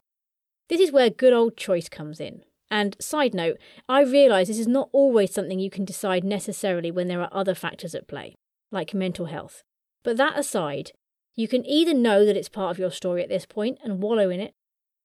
This 0.70 0.80
is 0.80 0.92
where 0.92 1.10
good 1.10 1.34
old 1.34 1.58
choice 1.58 1.90
comes 1.90 2.20
in. 2.20 2.42
And 2.70 2.96
side 3.00 3.34
note, 3.34 3.58
I 3.88 4.02
realise 4.02 4.48
this 4.48 4.60
is 4.60 4.68
not 4.68 4.90
always 4.92 5.34
something 5.34 5.60
you 5.60 5.70
can 5.70 5.86
decide 5.86 6.24
necessarily 6.24 6.92
when 6.92 7.08
there 7.08 7.22
are 7.22 7.30
other 7.32 7.56
factors 7.56 7.94
at 7.94 8.08
play, 8.08 8.36
like 8.72 8.94
mental 8.94 9.28
health. 9.28 9.64
But 10.04 10.18
that 10.18 10.38
aside, 10.38 10.92
you 11.36 11.48
can 11.48 11.66
either 11.66 11.94
know 11.94 12.26
that 12.26 12.38
it's 12.38 12.50
part 12.50 12.72
of 12.72 12.80
your 12.80 12.92
story 12.92 13.22
at 13.22 13.30
this 13.30 13.46
point 13.46 13.78
and 13.84 14.02
wallow 14.02 14.30
in 14.30 14.40
it, 14.40 14.54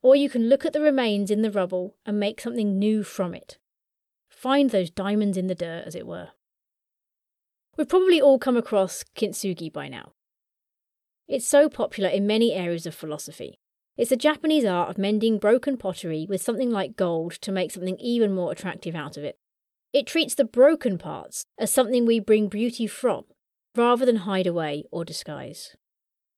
or 0.03 0.17
you 0.17 0.31
can 0.31 0.49
look 0.49 0.65
at 0.65 0.73
the 0.73 0.81
remains 0.81 1.31
in 1.31 1.43
the 1.43 1.51
rubble 1.51 1.97
and 2.07 2.19
make 2.19 2.41
something 2.41 2.79
new 2.79 3.03
from 3.03 3.35
it. 3.35 3.59
Find 4.29 4.71
those 4.71 4.91
diamonds 4.91 5.37
in 5.37 5.49
the 5.49 5.55
dirt, 5.55 5.85
as 5.87 5.95
it 5.95 6.07
were. 6.07 6.29
We've 7.77 7.89
probably 7.89 8.21
all 8.21 8.39
come 8.39 8.57
across 8.57 9.05
kintsugi 9.17 9.73
by 9.73 9.89
now. 9.89 10.13
It's 11.29 11.47
so 11.47 11.69
popular 11.69 12.09
in 12.09 12.27
many 12.27 12.53
areas 12.53 12.87
of 12.87 12.95
philosophy. 12.95 13.59
It's 13.97 14.11
the 14.11 14.17
Japanese 14.17 14.65
art 14.65 14.89
of 14.89 14.99
mending 14.99 15.39
broken 15.39 15.77
pottery 15.77 16.27
with 16.29 16.41
something 16.41 16.71
like 16.71 16.97
gold 16.97 17.33
to 17.43 17.53
make 17.53 17.71
something 17.71 17.99
even 17.99 18.35
more 18.35 18.51
attractive 18.51 18.95
out 18.95 19.17
of 19.17 19.25
it. 19.25 19.37
It 19.93 20.07
treats 20.07 20.35
the 20.35 20.45
broken 20.45 20.97
parts 20.97 21.45
as 21.59 21.73
something 21.73 22.07
we 22.07 22.21
bring 22.21 22.49
beauty 22.49 22.87
from, 22.87 23.25
rather 23.77 24.07
than 24.07 24.17
hide 24.17 24.47
away 24.47 24.85
or 24.91 25.05
disguise. 25.05 25.77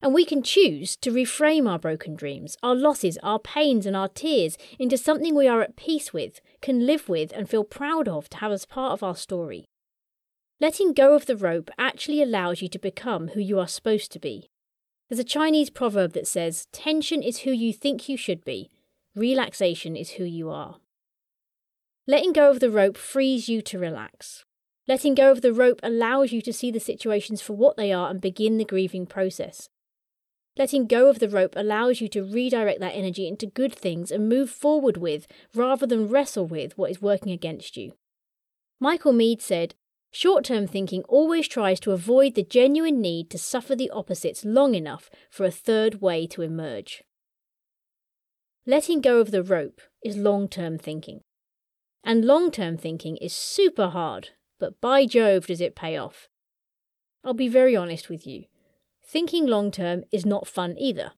And 0.02 0.12
we 0.12 0.24
can 0.24 0.42
choose 0.42 0.96
to 0.96 1.12
reframe 1.12 1.70
our 1.70 1.78
broken 1.78 2.16
dreams, 2.16 2.56
our 2.60 2.74
losses, 2.74 3.18
our 3.22 3.38
pains, 3.38 3.86
and 3.86 3.96
our 3.96 4.08
tears 4.08 4.58
into 4.76 4.98
something 4.98 5.32
we 5.32 5.46
are 5.46 5.62
at 5.62 5.76
peace 5.76 6.12
with, 6.12 6.40
can 6.60 6.84
live 6.84 7.08
with, 7.08 7.32
and 7.32 7.48
feel 7.48 7.62
proud 7.62 8.08
of 8.08 8.28
to 8.30 8.38
have 8.38 8.50
as 8.50 8.66
part 8.66 8.92
of 8.92 9.04
our 9.04 9.14
story. 9.14 9.64
Letting 10.60 10.92
go 10.92 11.14
of 11.14 11.26
the 11.26 11.36
rope 11.36 11.70
actually 11.78 12.20
allows 12.20 12.60
you 12.60 12.68
to 12.68 12.78
become 12.80 13.28
who 13.28 13.40
you 13.40 13.60
are 13.60 13.68
supposed 13.68 14.10
to 14.12 14.18
be. 14.18 14.48
There's 15.08 15.20
a 15.20 15.24
Chinese 15.24 15.70
proverb 15.70 16.14
that 16.14 16.26
says, 16.26 16.66
Tension 16.72 17.22
is 17.22 17.40
who 17.40 17.52
you 17.52 17.72
think 17.72 18.08
you 18.08 18.16
should 18.16 18.44
be, 18.44 18.70
relaxation 19.14 19.94
is 19.94 20.12
who 20.12 20.24
you 20.24 20.50
are. 20.50 20.76
Letting 22.08 22.32
go 22.32 22.50
of 22.50 22.58
the 22.58 22.70
rope 22.70 22.96
frees 22.96 23.48
you 23.48 23.62
to 23.62 23.78
relax. 23.78 24.44
Letting 24.88 25.14
go 25.14 25.30
of 25.30 25.42
the 25.42 25.52
rope 25.52 25.78
allows 25.82 26.32
you 26.32 26.42
to 26.42 26.52
see 26.52 26.72
the 26.72 26.80
situations 26.80 27.40
for 27.40 27.52
what 27.52 27.76
they 27.76 27.92
are 27.92 28.10
and 28.10 28.20
begin 28.20 28.58
the 28.58 28.64
grieving 28.64 29.06
process. 29.06 29.68
Letting 30.56 30.86
go 30.86 31.08
of 31.08 31.18
the 31.18 31.28
rope 31.28 31.54
allows 31.56 32.00
you 32.00 32.08
to 32.08 32.22
redirect 32.22 32.80
that 32.80 32.94
energy 32.94 33.26
into 33.26 33.46
good 33.46 33.74
things 33.74 34.10
and 34.10 34.28
move 34.28 34.50
forward 34.50 34.96
with, 34.96 35.26
rather 35.54 35.86
than 35.86 36.08
wrestle 36.08 36.46
with, 36.46 36.76
what 36.76 36.90
is 36.90 37.00
working 37.00 37.32
against 37.32 37.76
you. 37.76 37.92
Michael 38.78 39.12
Meade 39.12 39.40
said, 39.40 39.74
Short 40.10 40.44
term 40.44 40.66
thinking 40.66 41.04
always 41.04 41.48
tries 41.48 41.80
to 41.80 41.92
avoid 41.92 42.34
the 42.34 42.42
genuine 42.42 43.00
need 43.00 43.30
to 43.30 43.38
suffer 43.38 43.74
the 43.74 43.90
opposites 43.90 44.44
long 44.44 44.74
enough 44.74 45.08
for 45.30 45.46
a 45.46 45.50
third 45.50 46.02
way 46.02 46.26
to 46.26 46.42
emerge. 46.42 47.02
Letting 48.66 49.00
go 49.00 49.20
of 49.20 49.30
the 49.30 49.42
rope 49.42 49.80
is 50.04 50.18
long 50.18 50.48
term 50.48 50.76
thinking. 50.76 51.22
And 52.04 52.26
long 52.26 52.50
term 52.50 52.76
thinking 52.76 53.16
is 53.16 53.32
super 53.32 53.88
hard 53.88 54.30
but 54.62 54.80
by 54.80 55.06
Jove, 55.06 55.48
does 55.48 55.60
it 55.60 55.74
pay 55.74 55.96
off. 55.96 56.28
I'll 57.24 57.34
be 57.34 57.48
very 57.48 57.74
honest 57.74 58.08
with 58.08 58.28
you. 58.28 58.44
Thinking 59.12 59.46
long 59.46 59.70
term 59.70 60.04
is 60.10 60.24
not 60.24 60.48
fun 60.48 60.74
either. 60.78 61.12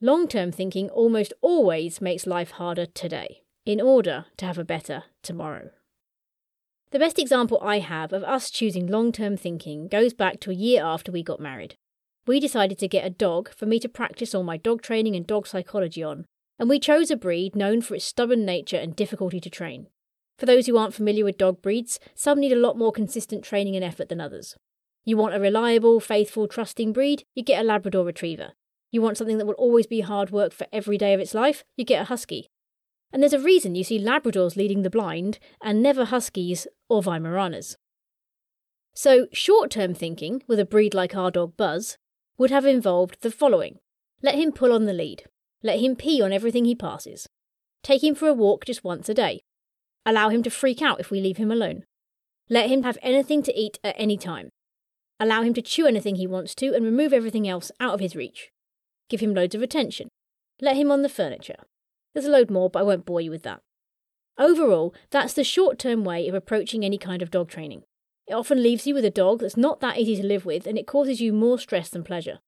Long 0.00 0.28
term 0.28 0.52
thinking 0.52 0.88
almost 0.90 1.32
always 1.40 2.00
makes 2.00 2.28
life 2.28 2.52
harder 2.52 2.86
today, 2.86 3.42
in 3.66 3.80
order 3.80 4.26
to 4.36 4.46
have 4.46 4.56
a 4.56 4.62
better 4.62 5.02
tomorrow. 5.20 5.70
The 6.92 7.00
best 7.00 7.18
example 7.18 7.58
I 7.60 7.80
have 7.80 8.12
of 8.12 8.22
us 8.22 8.52
choosing 8.52 8.86
long 8.86 9.10
term 9.10 9.36
thinking 9.36 9.88
goes 9.88 10.14
back 10.14 10.38
to 10.42 10.52
a 10.52 10.54
year 10.54 10.84
after 10.84 11.10
we 11.10 11.24
got 11.24 11.40
married. 11.40 11.74
We 12.28 12.38
decided 12.38 12.78
to 12.78 12.86
get 12.86 13.04
a 13.04 13.10
dog 13.10 13.52
for 13.52 13.66
me 13.66 13.80
to 13.80 13.88
practice 13.88 14.32
all 14.32 14.44
my 14.44 14.56
dog 14.56 14.80
training 14.80 15.16
and 15.16 15.26
dog 15.26 15.48
psychology 15.48 16.04
on, 16.04 16.24
and 16.56 16.68
we 16.68 16.78
chose 16.78 17.10
a 17.10 17.16
breed 17.16 17.56
known 17.56 17.80
for 17.80 17.96
its 17.96 18.04
stubborn 18.04 18.44
nature 18.44 18.76
and 18.76 18.94
difficulty 18.94 19.40
to 19.40 19.50
train. 19.50 19.88
For 20.38 20.46
those 20.46 20.68
who 20.68 20.78
aren't 20.78 20.94
familiar 20.94 21.24
with 21.24 21.36
dog 21.36 21.62
breeds, 21.62 21.98
some 22.14 22.38
need 22.38 22.52
a 22.52 22.56
lot 22.56 22.78
more 22.78 22.92
consistent 22.92 23.42
training 23.42 23.74
and 23.74 23.84
effort 23.84 24.08
than 24.08 24.20
others. 24.20 24.54
You 25.08 25.16
want 25.16 25.34
a 25.34 25.40
reliable, 25.40 26.00
faithful, 26.00 26.46
trusting 26.46 26.92
breed, 26.92 27.24
you 27.34 27.42
get 27.42 27.62
a 27.62 27.64
Labrador 27.64 28.04
Retriever. 28.04 28.52
You 28.90 29.00
want 29.00 29.16
something 29.16 29.38
that 29.38 29.46
will 29.46 29.54
always 29.54 29.86
be 29.86 30.02
hard 30.02 30.28
work 30.28 30.52
for 30.52 30.66
every 30.70 30.98
day 30.98 31.14
of 31.14 31.20
its 31.20 31.32
life, 31.32 31.64
you 31.78 31.84
get 31.86 32.02
a 32.02 32.04
Husky. 32.04 32.50
And 33.10 33.22
there's 33.22 33.32
a 33.32 33.38
reason 33.40 33.74
you 33.74 33.84
see 33.84 33.98
Labradors 33.98 34.54
leading 34.54 34.82
the 34.82 34.90
blind 34.90 35.38
and 35.62 35.82
never 35.82 36.04
Huskies 36.04 36.66
or 36.90 37.00
Weimaraners. 37.00 37.76
So, 38.94 39.28
short 39.32 39.70
term 39.70 39.94
thinking 39.94 40.42
with 40.46 40.60
a 40.60 40.66
breed 40.66 40.92
like 40.92 41.16
our 41.16 41.30
dog 41.30 41.56
Buzz 41.56 41.96
would 42.36 42.50
have 42.50 42.66
involved 42.66 43.22
the 43.22 43.30
following 43.30 43.78
let 44.20 44.34
him 44.34 44.52
pull 44.52 44.74
on 44.74 44.84
the 44.84 44.92
lead, 44.92 45.22
let 45.62 45.80
him 45.80 45.96
pee 45.96 46.20
on 46.20 46.34
everything 46.34 46.66
he 46.66 46.74
passes, 46.74 47.26
take 47.82 48.04
him 48.04 48.14
for 48.14 48.28
a 48.28 48.34
walk 48.34 48.66
just 48.66 48.84
once 48.84 49.08
a 49.08 49.14
day, 49.14 49.40
Allow 50.04 50.28
him 50.28 50.42
to 50.42 50.50
freak 50.50 50.82
out 50.82 51.00
if 51.00 51.10
we 51.10 51.22
leave 51.22 51.38
him 51.38 51.50
alone. 51.50 51.84
Let 52.50 52.68
him 52.68 52.82
have 52.82 52.98
anything 53.00 53.42
to 53.44 53.58
eat 53.58 53.78
at 53.82 53.94
any 53.98 54.18
time. 54.18 54.50
Allow 55.20 55.42
him 55.42 55.54
to 55.54 55.62
chew 55.62 55.86
anything 55.86 56.14
he 56.14 56.26
wants 56.26 56.54
to 56.56 56.74
and 56.74 56.84
remove 56.84 57.12
everything 57.12 57.48
else 57.48 57.72
out 57.80 57.94
of 57.94 58.00
his 58.00 58.14
reach. 58.14 58.50
Give 59.08 59.20
him 59.20 59.34
loads 59.34 59.54
of 59.54 59.62
attention. 59.62 60.08
Let 60.60 60.76
him 60.76 60.90
on 60.90 61.02
the 61.02 61.08
furniture. 61.08 61.56
There's 62.12 62.26
a 62.26 62.30
load 62.30 62.50
more, 62.50 62.70
but 62.70 62.80
I 62.80 62.82
won't 62.84 63.06
bore 63.06 63.20
you 63.20 63.30
with 63.30 63.42
that. 63.42 63.60
Overall, 64.38 64.94
that's 65.10 65.34
the 65.34 65.42
short 65.42 65.78
term 65.78 66.04
way 66.04 66.28
of 66.28 66.34
approaching 66.34 66.84
any 66.84 66.98
kind 66.98 67.22
of 67.22 67.30
dog 67.30 67.48
training. 67.48 67.82
It 68.28 68.34
often 68.34 68.62
leaves 68.62 68.86
you 68.86 68.94
with 68.94 69.04
a 69.04 69.10
dog 69.10 69.40
that's 69.40 69.56
not 69.56 69.80
that 69.80 69.98
easy 69.98 70.16
to 70.16 70.26
live 70.26 70.44
with 70.44 70.66
and 70.66 70.78
it 70.78 70.86
causes 70.86 71.20
you 71.20 71.32
more 71.32 71.58
stress 71.58 71.88
than 71.88 72.04
pleasure. 72.04 72.38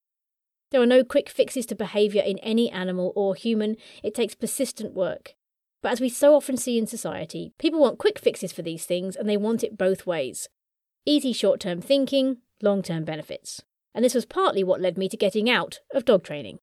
There 0.71 0.81
are 0.81 0.87
no 0.87 1.03
quick 1.03 1.29
fixes 1.29 1.67
to 1.67 1.75
behaviour 1.75 2.23
in 2.23 2.39
any 2.39 2.71
animal 2.71 3.12
or 3.17 3.35
human, 3.35 3.77
it 4.05 4.15
takes 4.15 4.37
persistent 4.37 4.95
work. 4.95 5.35
But 5.83 5.93
as 5.93 6.00
we 6.00 6.09
so 6.09 6.35
often 6.35 6.57
see 6.57 6.79
in 6.79 6.87
society, 6.87 7.53
people 7.59 7.81
want 7.81 7.99
quick 7.99 8.19
fixes 8.19 8.53
for 8.53 8.62
these 8.62 8.85
things 8.85 9.16
and 9.16 9.29
they 9.29 9.37
want 9.37 9.64
it 9.64 9.79
both 9.79 10.07
ways 10.07 10.49
easy 11.07 11.33
short 11.33 11.61
term 11.61 11.81
thinking, 11.81 12.37
long 12.62 12.83
term 12.83 13.05
benefits. 13.05 13.62
And 13.94 14.05
this 14.05 14.14
was 14.14 14.27
partly 14.27 14.62
what 14.62 14.81
led 14.81 14.96
me 14.96 15.09
to 15.09 15.16
getting 15.16 15.51
out 15.51 15.81
of 15.92 16.05
dog 16.05 16.23
training. 16.23 16.59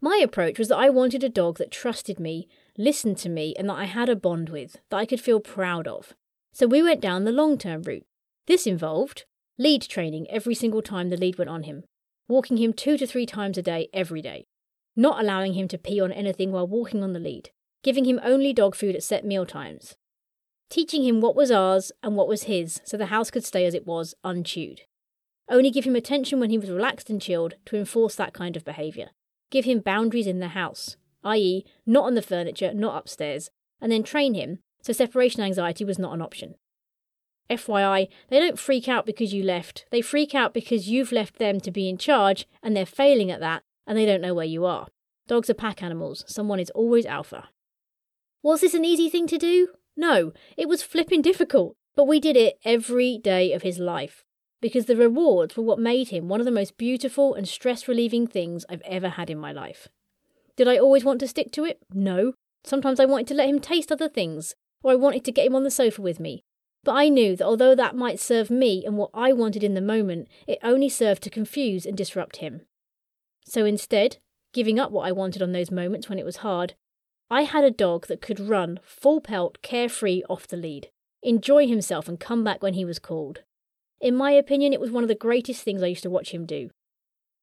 My 0.00 0.20
approach 0.22 0.58
was 0.58 0.68
that 0.68 0.78
I 0.78 0.88
wanted 0.88 1.22
a 1.22 1.28
dog 1.28 1.58
that 1.58 1.70
trusted 1.70 2.18
me, 2.18 2.48
listened 2.78 3.18
to 3.18 3.28
me, 3.28 3.54
and 3.58 3.68
that 3.68 3.74
I 3.76 3.84
had 3.84 4.08
a 4.08 4.16
bond 4.16 4.48
with, 4.48 4.78
that 4.88 4.96
I 4.96 5.04
could 5.04 5.20
feel 5.20 5.40
proud 5.40 5.86
of. 5.86 6.14
So 6.52 6.66
we 6.66 6.82
went 6.82 7.02
down 7.02 7.24
the 7.24 7.32
long 7.32 7.58
term 7.58 7.82
route. 7.82 8.06
This 8.46 8.66
involved 8.66 9.24
lead 9.58 9.82
training 9.82 10.26
every 10.30 10.54
single 10.54 10.80
time 10.80 11.10
the 11.10 11.18
lead 11.18 11.36
went 11.36 11.50
on 11.50 11.64
him, 11.64 11.84
walking 12.28 12.56
him 12.56 12.72
two 12.72 12.96
to 12.96 13.06
three 13.06 13.26
times 13.26 13.58
a 13.58 13.62
day 13.62 13.88
every 13.92 14.22
day, 14.22 14.46
not 14.96 15.20
allowing 15.20 15.52
him 15.52 15.68
to 15.68 15.76
pee 15.76 16.00
on 16.00 16.10
anything 16.10 16.50
while 16.50 16.66
walking 16.66 17.02
on 17.02 17.12
the 17.12 17.20
lead, 17.20 17.50
giving 17.82 18.06
him 18.06 18.18
only 18.22 18.54
dog 18.54 18.74
food 18.74 18.96
at 18.96 19.02
set 19.02 19.22
meal 19.22 19.44
times, 19.44 19.96
teaching 20.70 21.04
him 21.04 21.20
what 21.20 21.36
was 21.36 21.50
ours 21.50 21.92
and 22.02 22.16
what 22.16 22.26
was 22.26 22.44
his 22.44 22.80
so 22.84 22.96
the 22.96 23.06
house 23.06 23.30
could 23.30 23.44
stay 23.44 23.66
as 23.66 23.74
it 23.74 23.86
was, 23.86 24.14
unchewed. 24.24 24.80
Only 25.50 25.70
give 25.70 25.84
him 25.84 25.96
attention 25.96 26.38
when 26.38 26.50
he 26.50 26.58
was 26.58 26.70
relaxed 26.70 27.10
and 27.10 27.20
chilled 27.20 27.54
to 27.66 27.76
enforce 27.76 28.14
that 28.14 28.32
kind 28.32 28.56
of 28.56 28.64
behaviour. 28.64 29.10
Give 29.50 29.64
him 29.64 29.80
boundaries 29.80 30.28
in 30.28 30.38
the 30.38 30.48
house, 30.48 30.96
i.e., 31.24 31.64
not 31.84 32.04
on 32.04 32.14
the 32.14 32.22
furniture, 32.22 32.72
not 32.72 32.96
upstairs, 32.96 33.50
and 33.80 33.90
then 33.90 34.04
train 34.04 34.34
him 34.34 34.60
so 34.82 34.92
separation 34.92 35.42
anxiety 35.42 35.84
was 35.84 35.98
not 35.98 36.14
an 36.14 36.22
option. 36.22 36.54
FYI, 37.50 38.08
they 38.28 38.38
don't 38.38 38.58
freak 38.58 38.88
out 38.88 39.04
because 39.04 39.34
you 39.34 39.42
left, 39.42 39.84
they 39.90 40.00
freak 40.00 40.34
out 40.34 40.54
because 40.54 40.88
you've 40.88 41.12
left 41.12 41.38
them 41.38 41.60
to 41.60 41.70
be 41.70 41.88
in 41.88 41.98
charge 41.98 42.46
and 42.62 42.76
they're 42.76 42.86
failing 42.86 43.30
at 43.30 43.40
that 43.40 43.62
and 43.86 43.98
they 43.98 44.06
don't 44.06 44.20
know 44.20 44.34
where 44.34 44.46
you 44.46 44.64
are. 44.64 44.86
Dogs 45.26 45.50
are 45.50 45.54
pack 45.54 45.82
animals, 45.82 46.24
someone 46.28 46.60
is 46.60 46.70
always 46.70 47.06
alpha. 47.06 47.48
Was 48.42 48.60
this 48.60 48.74
an 48.74 48.84
easy 48.84 49.10
thing 49.10 49.26
to 49.26 49.38
do? 49.38 49.68
No, 49.96 50.32
it 50.56 50.68
was 50.68 50.82
flipping 50.82 51.22
difficult, 51.22 51.76
but 51.96 52.06
we 52.06 52.20
did 52.20 52.36
it 52.36 52.58
every 52.64 53.18
day 53.18 53.52
of 53.52 53.62
his 53.62 53.78
life 53.78 54.24
because 54.60 54.86
the 54.86 54.96
rewards 54.96 55.56
were 55.56 55.62
what 55.62 55.78
made 55.78 56.08
him 56.08 56.28
one 56.28 56.40
of 56.40 56.46
the 56.46 56.50
most 56.50 56.76
beautiful 56.76 57.34
and 57.34 57.48
stress 57.48 57.88
relieving 57.88 58.26
things 58.26 58.64
I've 58.68 58.82
ever 58.82 59.10
had 59.10 59.30
in 59.30 59.38
my 59.38 59.52
life. 59.52 59.88
Did 60.56 60.68
I 60.68 60.78
always 60.78 61.04
want 61.04 61.20
to 61.20 61.28
stick 61.28 61.52
to 61.52 61.64
it? 61.64 61.80
No. 61.92 62.34
Sometimes 62.64 63.00
I 63.00 63.06
wanted 63.06 63.28
to 63.28 63.34
let 63.34 63.48
him 63.48 63.60
taste 63.60 63.90
other 63.90 64.08
things, 64.08 64.54
or 64.82 64.92
I 64.92 64.96
wanted 64.96 65.24
to 65.24 65.32
get 65.32 65.46
him 65.46 65.56
on 65.56 65.64
the 65.64 65.70
sofa 65.70 66.02
with 66.02 66.20
me. 66.20 66.42
But 66.82 66.92
I 66.92 67.08
knew 67.08 67.36
that 67.36 67.46
although 67.46 67.74
that 67.74 67.96
might 67.96 68.20
serve 68.20 68.50
me 68.50 68.84
and 68.84 68.96
what 68.96 69.10
I 69.12 69.32
wanted 69.32 69.62
in 69.62 69.74
the 69.74 69.80
moment, 69.80 70.28
it 70.46 70.58
only 70.62 70.88
served 70.88 71.22
to 71.22 71.30
confuse 71.30 71.86
and 71.86 71.96
disrupt 71.96 72.36
him. 72.36 72.62
So 73.44 73.64
instead, 73.64 74.18
giving 74.52 74.78
up 74.78 74.90
what 74.90 75.06
I 75.06 75.12
wanted 75.12 75.42
on 75.42 75.52
those 75.52 75.70
moments 75.70 76.08
when 76.08 76.18
it 76.18 76.24
was 76.24 76.38
hard, 76.38 76.74
I 77.30 77.42
had 77.42 77.64
a 77.64 77.70
dog 77.70 78.06
that 78.08 78.22
could 78.22 78.40
run 78.40 78.80
full 78.82 79.20
pelt, 79.20 79.62
carefree 79.62 80.22
off 80.28 80.48
the 80.48 80.56
lead, 80.56 80.88
enjoy 81.22 81.66
himself, 81.66 82.08
and 82.08 82.18
come 82.18 82.42
back 82.42 82.62
when 82.62 82.74
he 82.74 82.84
was 82.84 82.98
called. 82.98 83.42
In 84.00 84.14
my 84.14 84.32
opinion, 84.32 84.72
it 84.72 84.80
was 84.80 84.90
one 84.90 85.04
of 85.04 85.08
the 85.08 85.14
greatest 85.14 85.62
things 85.62 85.82
I 85.82 85.88
used 85.88 86.02
to 86.04 86.10
watch 86.10 86.32
him 86.32 86.46
do. 86.46 86.70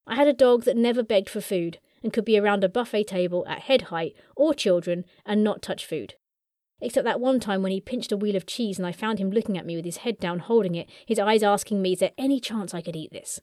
I 0.07 0.15
had 0.15 0.27
a 0.27 0.33
dog 0.33 0.63
that 0.63 0.77
never 0.77 1.03
begged 1.03 1.29
for 1.29 1.41
food 1.41 1.79
and 2.01 2.13
could 2.13 2.25
be 2.25 2.39
around 2.39 2.63
a 2.63 2.69
buffet 2.69 3.05
table 3.05 3.45
at 3.47 3.63
head 3.63 3.83
height 3.83 4.15
or 4.35 4.53
children 4.53 5.05
and 5.25 5.43
not 5.43 5.61
touch 5.61 5.85
food. 5.85 6.15
Except 6.79 7.05
that 7.05 7.19
one 7.19 7.39
time 7.39 7.61
when 7.61 7.71
he 7.71 7.81
pinched 7.81 8.11
a 8.11 8.17
wheel 8.17 8.35
of 8.35 8.45
cheese 8.45 8.77
and 8.77 8.87
I 8.87 8.91
found 8.91 9.19
him 9.19 9.31
looking 9.31 9.57
at 9.57 9.65
me 9.65 9.75
with 9.75 9.85
his 9.85 9.97
head 9.97 10.19
down 10.19 10.39
holding 10.39 10.75
it, 10.75 10.87
his 11.05 11.19
eyes 11.19 11.43
asking 11.43 11.81
me, 11.81 11.93
Is 11.93 11.99
there 11.99 12.11
any 12.17 12.39
chance 12.39 12.73
I 12.73 12.81
could 12.81 12.95
eat 12.95 13.11
this? 13.11 13.39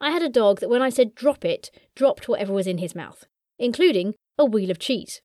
I 0.00 0.10
had 0.10 0.22
a 0.22 0.28
dog 0.28 0.60
that 0.60 0.70
when 0.70 0.82
I 0.82 0.88
said 0.88 1.14
drop 1.14 1.44
it, 1.44 1.70
dropped 1.94 2.28
whatever 2.28 2.52
was 2.52 2.66
in 2.66 2.78
his 2.78 2.94
mouth, 2.94 3.24
including 3.58 4.14
a 4.38 4.44
wheel 4.44 4.70
of 4.70 4.78
cheese. 4.78 5.20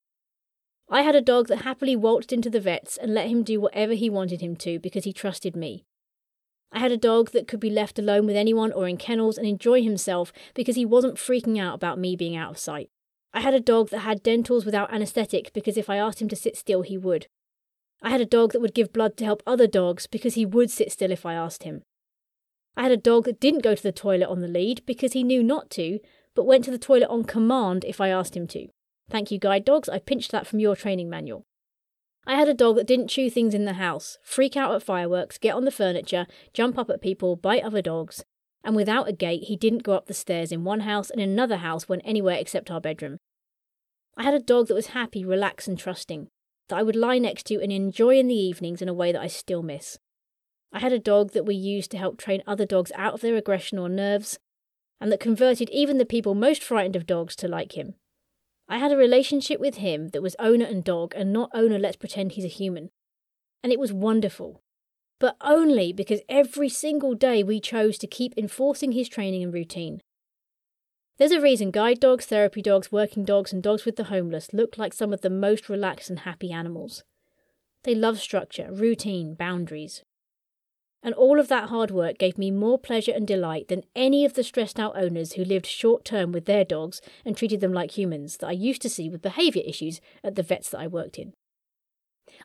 I 0.90 1.02
had 1.02 1.16
a 1.16 1.22
dog 1.22 1.48
that 1.48 1.64
happily 1.64 1.96
waltzed 1.96 2.32
into 2.32 2.50
the 2.50 2.60
vet's 2.60 2.98
and 2.98 3.14
let 3.14 3.28
him 3.28 3.42
do 3.42 3.60
whatever 3.60 3.94
he 3.94 4.10
wanted 4.10 4.42
him 4.42 4.56
to 4.58 4.80
because 4.80 5.06
he 5.06 5.14
trusted 5.14 5.56
me. 5.56 5.86
I 6.72 6.80
had 6.80 6.92
a 6.92 6.98
dog 6.98 7.32
that 7.32 7.48
could 7.48 7.60
be 7.60 7.70
left 7.70 7.98
alone 7.98 8.26
with 8.26 8.36
anyone 8.36 8.72
or 8.72 8.88
in 8.88 8.98
kennels 8.98 9.38
and 9.38 9.48
enjoy 9.48 9.82
himself 9.82 10.34
because 10.54 10.76
he 10.76 10.86
wasn't 10.86 11.16
freaking 11.16 11.60
out 11.60 11.76
about 11.76 12.00
me 12.00 12.16
being 12.16 12.36
out 12.36 12.52
of 12.52 12.58
sight. 12.58 12.90
I 13.34 13.42
had 13.42 13.54
a 13.54 13.60
dog 13.60 13.90
that 13.90 14.00
had 14.00 14.24
dentals 14.24 14.66
without 14.66 14.94
anaesthetic 14.94 15.52
because 15.54 15.78
if 15.78 15.90
I 15.90 15.98
asked 15.98 16.22
him 16.22 16.30
to 16.30 16.36
sit 16.36 16.58
still, 16.58 16.82
he 16.82 16.98
would. 16.98 17.28
I 18.02 18.10
had 18.10 18.22
a 18.22 18.26
dog 18.26 18.54
that 18.54 18.60
would 18.60 18.74
give 18.74 18.94
blood 18.94 19.18
to 19.18 19.26
help 19.26 19.42
other 19.46 19.68
dogs 19.68 20.08
because 20.08 20.36
he 20.36 20.46
would 20.46 20.70
sit 20.70 20.92
still 20.92 21.12
if 21.12 21.26
I 21.26 21.34
asked 21.34 21.64
him. 21.64 21.84
I 22.78 22.84
had 22.84 22.92
a 22.92 22.98
dog 22.98 23.26
that 23.26 23.40
didn't 23.40 23.64
go 23.64 23.74
to 23.74 23.84
the 23.84 23.92
toilet 23.92 24.30
on 24.30 24.42
the 24.42 24.48
lead 24.48 24.82
because 24.86 25.14
he 25.14 25.24
knew 25.24 25.42
not 25.42 25.70
to, 25.72 26.00
but 26.36 26.46
went 26.46 26.66
to 26.66 26.72
the 26.72 26.78
toilet 26.78 27.10
on 27.10 27.24
command 27.24 27.86
if 27.86 28.02
I 28.02 28.10
asked 28.10 28.36
him 28.36 28.48
to. 28.48 28.68
Thank 29.10 29.32
you, 29.32 29.40
guide 29.40 29.66
dogs. 29.66 29.88
I 29.88 30.00
pinched 30.00 30.32
that 30.32 30.48
from 30.48 30.60
your 30.60 30.76
training 30.76 31.10
manual. 31.10 31.46
I 32.28 32.36
had 32.36 32.48
a 32.48 32.54
dog 32.54 32.76
that 32.78 32.88
didn't 32.88 33.10
chew 33.10 33.30
things 33.30 33.54
in 33.54 33.66
the 33.66 33.74
house, 33.74 34.18
freak 34.24 34.58
out 34.58 34.74
at 34.74 34.82
fireworks, 34.82 35.38
get 35.38 35.54
on 35.54 35.66
the 35.66 35.72
furniture, 35.72 36.26
jump 36.54 36.78
up 36.78 36.90
at 36.90 37.02
people, 37.02 37.36
bite 37.36 37.64
other 37.64 37.82
dogs, 37.82 38.24
and 38.64 38.76
without 38.76 39.08
a 39.08 39.14
gate, 39.14 39.44
he 39.44 39.56
didn't 39.56 39.84
go 39.84 39.94
up 39.94 40.08
the 40.08 40.14
stairs 40.14 40.52
in 40.52 40.64
one 40.64 40.82
house 40.82 41.12
and 41.12 41.22
in 41.22 41.30
another 41.30 41.58
house 41.58 41.88
went 41.88 42.02
anywhere 42.04 42.38
except 42.38 42.72
our 42.72 42.82
bedroom. 42.82 43.18
I 44.18 44.24
had 44.24 44.34
a 44.34 44.40
dog 44.40 44.68
that 44.68 44.74
was 44.74 44.88
happy, 44.88 45.24
relaxed, 45.24 45.68
and 45.68 45.78
trusting, 45.78 46.30
that 46.70 46.80
I 46.80 46.84
would 46.84 46.96
lie 46.96 47.20
next 47.20 47.46
to 47.48 47.62
and 47.62 47.72
enjoy 47.72 48.18
in 48.18 48.28
the 48.28 48.36
evenings 48.36 48.82
in 48.82 48.90
a 48.90 48.94
way 48.94 49.12
that 49.12 49.22
I 49.22 49.28
still 49.28 49.62
miss. 49.62 50.00
I 50.74 50.80
had 50.80 50.94
a 50.94 51.00
dog 51.00 51.34
that 51.34 51.46
we 51.46 51.54
used 51.54 51.92
to 51.92 51.98
help 51.98 52.18
train 52.18 52.42
other 52.48 52.66
dogs 52.66 52.92
out 52.96 53.14
of 53.14 53.22
their 53.22 53.36
aggression 53.36 53.78
or 53.78 53.88
nerves, 53.88 54.40
and 55.00 55.12
that 55.12 55.20
converted 55.20 55.70
even 55.70 56.00
the 56.00 56.06
people 56.06 56.34
most 56.34 56.64
frightened 56.64 56.96
of 56.96 57.06
dogs 57.06 57.36
to 57.38 57.48
like 57.48 57.78
him. 57.78 57.96
I 58.68 58.80
had 58.80 58.92
a 58.92 58.98
relationship 58.98 59.60
with 59.60 59.76
him 59.76 60.10
that 60.10 60.22
was 60.22 60.36
owner 60.40 60.66
and 60.66 60.84
dog, 60.84 61.14
and 61.16 61.32
not 61.32 61.52
owner, 61.54 61.78
let's 61.78 61.98
pretend 61.98 62.32
he's 62.32 62.46
a 62.46 62.50
human. 62.50 62.90
And 63.64 63.72
it 63.72 63.80
was 63.80 63.94
wonderful. 63.94 64.62
But 65.20 65.38
only 65.42 65.94
because 65.94 66.22
every 66.28 66.70
single 66.70 67.14
day 67.14 67.44
we 67.44 67.60
chose 67.60 67.98
to 68.00 68.08
keep 68.08 68.34
enforcing 68.38 68.92
his 68.92 69.08
training 69.08 69.44
and 69.44 69.54
routine. 69.54 70.02
There's 71.18 71.32
a 71.32 71.40
reason 71.40 71.72
guide 71.72 72.00
dogs, 72.00 72.26
therapy 72.26 72.62
dogs, 72.62 72.92
working 72.92 73.24
dogs, 73.24 73.54
and 73.54 73.64
dogs 73.64 73.86
with 73.86 73.96
the 73.96 74.06
homeless 74.06 74.52
look 74.52 74.78
like 74.78 74.94
some 74.94 75.14
of 75.14 75.22
the 75.22 75.30
most 75.30 75.70
relaxed 75.70 76.10
and 76.10 76.20
happy 76.20 76.52
animals. 76.52 77.04
They 77.84 77.96
love 77.96 78.20
structure, 78.20 78.70
routine, 78.72 79.36
boundaries. 79.36 80.04
And 81.06 81.14
all 81.14 81.40
of 81.40 81.50
that 81.50 81.70
hard 81.70 81.92
work 81.92 82.18
gave 82.18 82.36
me 82.36 82.50
more 82.50 82.80
pleasure 82.80 83.12
and 83.12 83.28
delight 83.28 83.68
than 83.68 83.84
any 83.96 84.26
of 84.26 84.34
the 84.34 84.44
stressed 84.44 84.80
out 84.80 84.98
owners 84.98 85.34
who 85.34 85.44
lived 85.46 85.68
short 85.68 86.04
term 86.04 86.32
with 86.32 86.46
their 86.46 86.66
dogs 86.66 87.00
and 87.24 87.38
treated 87.38 87.62
them 87.62 87.72
like 87.72 87.96
humans 87.96 88.38
that 88.38 88.48
I 88.48 88.54
used 88.54 88.82
to 88.82 88.90
see 88.90 89.08
with 89.08 89.22
behaviour 89.22 89.62
issues 89.64 90.02
at 90.24 90.34
the 90.34 90.42
vets 90.42 90.72
that 90.72 90.80
I 90.80 90.88
worked 90.88 91.20
in. 91.20 91.34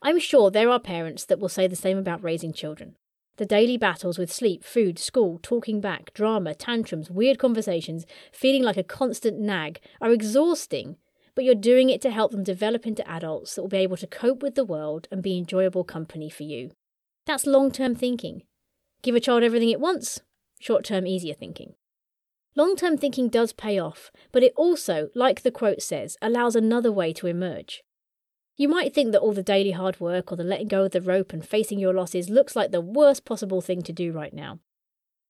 I'm 0.02 0.18
sure 0.20 0.50
there 0.50 0.68
are 0.68 0.78
parents 0.78 1.24
that 1.24 1.38
will 1.38 1.48
say 1.48 1.68
the 1.68 1.74
same 1.74 1.96
about 1.96 2.22
raising 2.22 2.52
children. 2.52 2.96
The 3.38 3.46
daily 3.46 3.78
battles 3.78 4.18
with 4.18 4.30
sleep, 4.30 4.62
food, 4.62 4.98
school, 4.98 5.40
talking 5.42 5.80
back, 5.80 6.12
drama, 6.12 6.54
tantrums, 6.54 7.10
weird 7.10 7.38
conversations, 7.38 8.04
feeling 8.30 8.62
like 8.62 8.76
a 8.76 8.82
constant 8.82 9.38
nag 9.38 9.80
are 10.02 10.12
exhausting, 10.12 10.98
but 11.34 11.44
you're 11.44 11.54
doing 11.54 11.88
it 11.88 12.02
to 12.02 12.10
help 12.10 12.30
them 12.30 12.44
develop 12.44 12.86
into 12.86 13.10
adults 13.10 13.54
that 13.54 13.62
will 13.62 13.70
be 13.70 13.78
able 13.78 13.96
to 13.96 14.06
cope 14.06 14.42
with 14.42 14.54
the 14.54 14.66
world 14.66 15.08
and 15.10 15.22
be 15.22 15.38
enjoyable 15.38 15.82
company 15.82 16.28
for 16.28 16.42
you. 16.42 16.72
That's 17.24 17.46
long 17.46 17.70
term 17.70 17.94
thinking. 17.94 18.42
Give 19.02 19.14
a 19.14 19.20
child 19.20 19.42
everything 19.42 19.70
it 19.70 19.80
wants, 19.80 20.20
short 20.58 20.84
term, 20.84 21.06
easier 21.06 21.34
thinking. 21.34 21.74
Long 22.56 22.76
term 22.76 22.98
thinking 22.98 23.28
does 23.28 23.52
pay 23.52 23.78
off, 23.78 24.10
but 24.32 24.42
it 24.42 24.52
also, 24.56 25.08
like 25.14 25.42
the 25.42 25.50
quote 25.50 25.82
says, 25.82 26.16
allows 26.20 26.56
another 26.56 26.92
way 26.92 27.12
to 27.14 27.26
emerge. 27.26 27.82
You 28.56 28.68
might 28.68 28.92
think 28.92 29.12
that 29.12 29.20
all 29.20 29.32
the 29.32 29.42
daily 29.42 29.70
hard 29.70 30.00
work 30.00 30.30
or 30.30 30.36
the 30.36 30.44
letting 30.44 30.68
go 30.68 30.84
of 30.84 30.90
the 30.90 31.00
rope 31.00 31.32
and 31.32 31.46
facing 31.46 31.78
your 31.78 31.94
losses 31.94 32.28
looks 32.28 32.54
like 32.54 32.72
the 32.72 32.80
worst 32.80 33.24
possible 33.24 33.62
thing 33.62 33.80
to 33.82 33.92
do 33.92 34.12
right 34.12 34.34
now. 34.34 34.58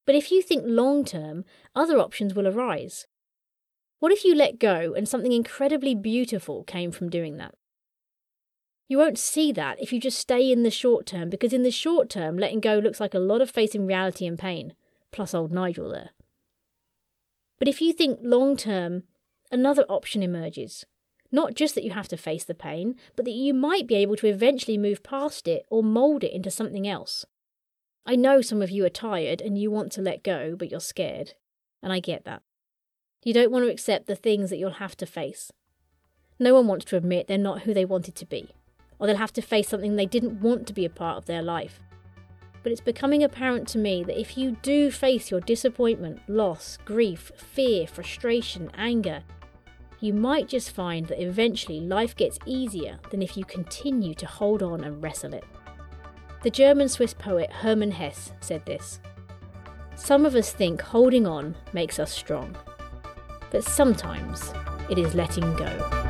But 0.04 0.16
if 0.16 0.32
you 0.32 0.42
think 0.42 0.64
long 0.66 1.04
term, 1.04 1.44
other 1.76 1.98
options 1.98 2.34
will 2.34 2.48
arise. 2.48 3.06
What 4.00 4.10
if 4.10 4.24
you 4.24 4.34
let 4.34 4.58
go 4.58 4.94
and 4.94 5.08
something 5.08 5.30
incredibly 5.30 5.94
beautiful 5.94 6.64
came 6.64 6.90
from 6.90 7.10
doing 7.10 7.36
that? 7.36 7.54
You 8.90 8.98
won't 8.98 9.20
see 9.20 9.52
that 9.52 9.80
if 9.80 9.92
you 9.92 10.00
just 10.00 10.18
stay 10.18 10.50
in 10.50 10.64
the 10.64 10.70
short 10.70 11.06
term, 11.06 11.30
because 11.30 11.52
in 11.52 11.62
the 11.62 11.70
short 11.70 12.10
term, 12.10 12.36
letting 12.36 12.58
go 12.58 12.80
looks 12.80 12.98
like 12.98 13.14
a 13.14 13.20
lot 13.20 13.40
of 13.40 13.48
facing 13.48 13.86
reality 13.86 14.26
and 14.26 14.36
pain, 14.36 14.74
plus 15.12 15.32
old 15.32 15.52
Nigel 15.52 15.88
there. 15.88 16.10
But 17.60 17.68
if 17.68 17.80
you 17.80 17.92
think 17.92 18.18
long 18.20 18.56
term, 18.56 19.04
another 19.52 19.84
option 19.88 20.24
emerges. 20.24 20.86
Not 21.30 21.54
just 21.54 21.76
that 21.76 21.84
you 21.84 21.92
have 21.92 22.08
to 22.08 22.16
face 22.16 22.42
the 22.42 22.52
pain, 22.52 22.96
but 23.14 23.24
that 23.26 23.30
you 23.30 23.54
might 23.54 23.86
be 23.86 23.94
able 23.94 24.16
to 24.16 24.26
eventually 24.26 24.76
move 24.76 25.04
past 25.04 25.46
it 25.46 25.66
or 25.70 25.84
mould 25.84 26.24
it 26.24 26.32
into 26.32 26.50
something 26.50 26.88
else. 26.88 27.24
I 28.04 28.16
know 28.16 28.40
some 28.40 28.60
of 28.60 28.70
you 28.70 28.84
are 28.84 28.90
tired 28.90 29.40
and 29.40 29.56
you 29.56 29.70
want 29.70 29.92
to 29.92 30.02
let 30.02 30.24
go, 30.24 30.56
but 30.58 30.68
you're 30.68 30.80
scared. 30.80 31.34
And 31.80 31.92
I 31.92 32.00
get 32.00 32.24
that. 32.24 32.42
You 33.22 33.34
don't 33.34 33.52
want 33.52 33.64
to 33.66 33.70
accept 33.70 34.08
the 34.08 34.16
things 34.16 34.50
that 34.50 34.56
you'll 34.56 34.82
have 34.82 34.96
to 34.96 35.06
face. 35.06 35.52
No 36.40 36.54
one 36.54 36.66
wants 36.66 36.86
to 36.86 36.96
admit 36.96 37.28
they're 37.28 37.38
not 37.38 37.62
who 37.62 37.72
they 37.72 37.84
wanted 37.84 38.16
to 38.16 38.26
be 38.26 38.50
or 39.00 39.06
they'll 39.06 39.16
have 39.16 39.32
to 39.32 39.42
face 39.42 39.68
something 39.68 39.96
they 39.96 40.06
didn't 40.06 40.40
want 40.40 40.66
to 40.66 40.74
be 40.74 40.84
a 40.84 40.90
part 40.90 41.16
of 41.16 41.24
their 41.24 41.42
life. 41.42 41.80
But 42.62 42.70
it's 42.70 42.82
becoming 42.82 43.24
apparent 43.24 43.66
to 43.68 43.78
me 43.78 44.04
that 44.04 44.20
if 44.20 44.36
you 44.36 44.58
do 44.62 44.90
face 44.90 45.30
your 45.30 45.40
disappointment, 45.40 46.20
loss, 46.28 46.76
grief, 46.84 47.32
fear, 47.34 47.86
frustration, 47.86 48.70
anger, 48.76 49.22
you 50.00 50.12
might 50.12 50.48
just 50.48 50.70
find 50.70 51.06
that 51.06 51.22
eventually 51.22 51.80
life 51.80 52.14
gets 52.14 52.38
easier 52.44 52.98
than 53.10 53.22
if 53.22 53.36
you 53.36 53.44
continue 53.44 54.14
to 54.14 54.26
hold 54.26 54.62
on 54.62 54.84
and 54.84 55.02
wrestle 55.02 55.34
it. 55.34 55.44
The 56.42 56.50
German 56.50 56.88
Swiss 56.88 57.14
poet 57.14 57.50
Hermann 57.50 57.92
Hesse 57.92 58.32
said 58.40 58.64
this 58.64 59.00
Some 59.96 60.24
of 60.24 60.34
us 60.34 60.52
think 60.52 60.80
holding 60.80 61.26
on 61.26 61.54
makes 61.72 61.98
us 61.98 62.12
strong, 62.12 62.56
but 63.50 63.64
sometimes 63.64 64.52
it 64.90 64.98
is 64.98 65.14
letting 65.14 65.54
go. 65.56 66.09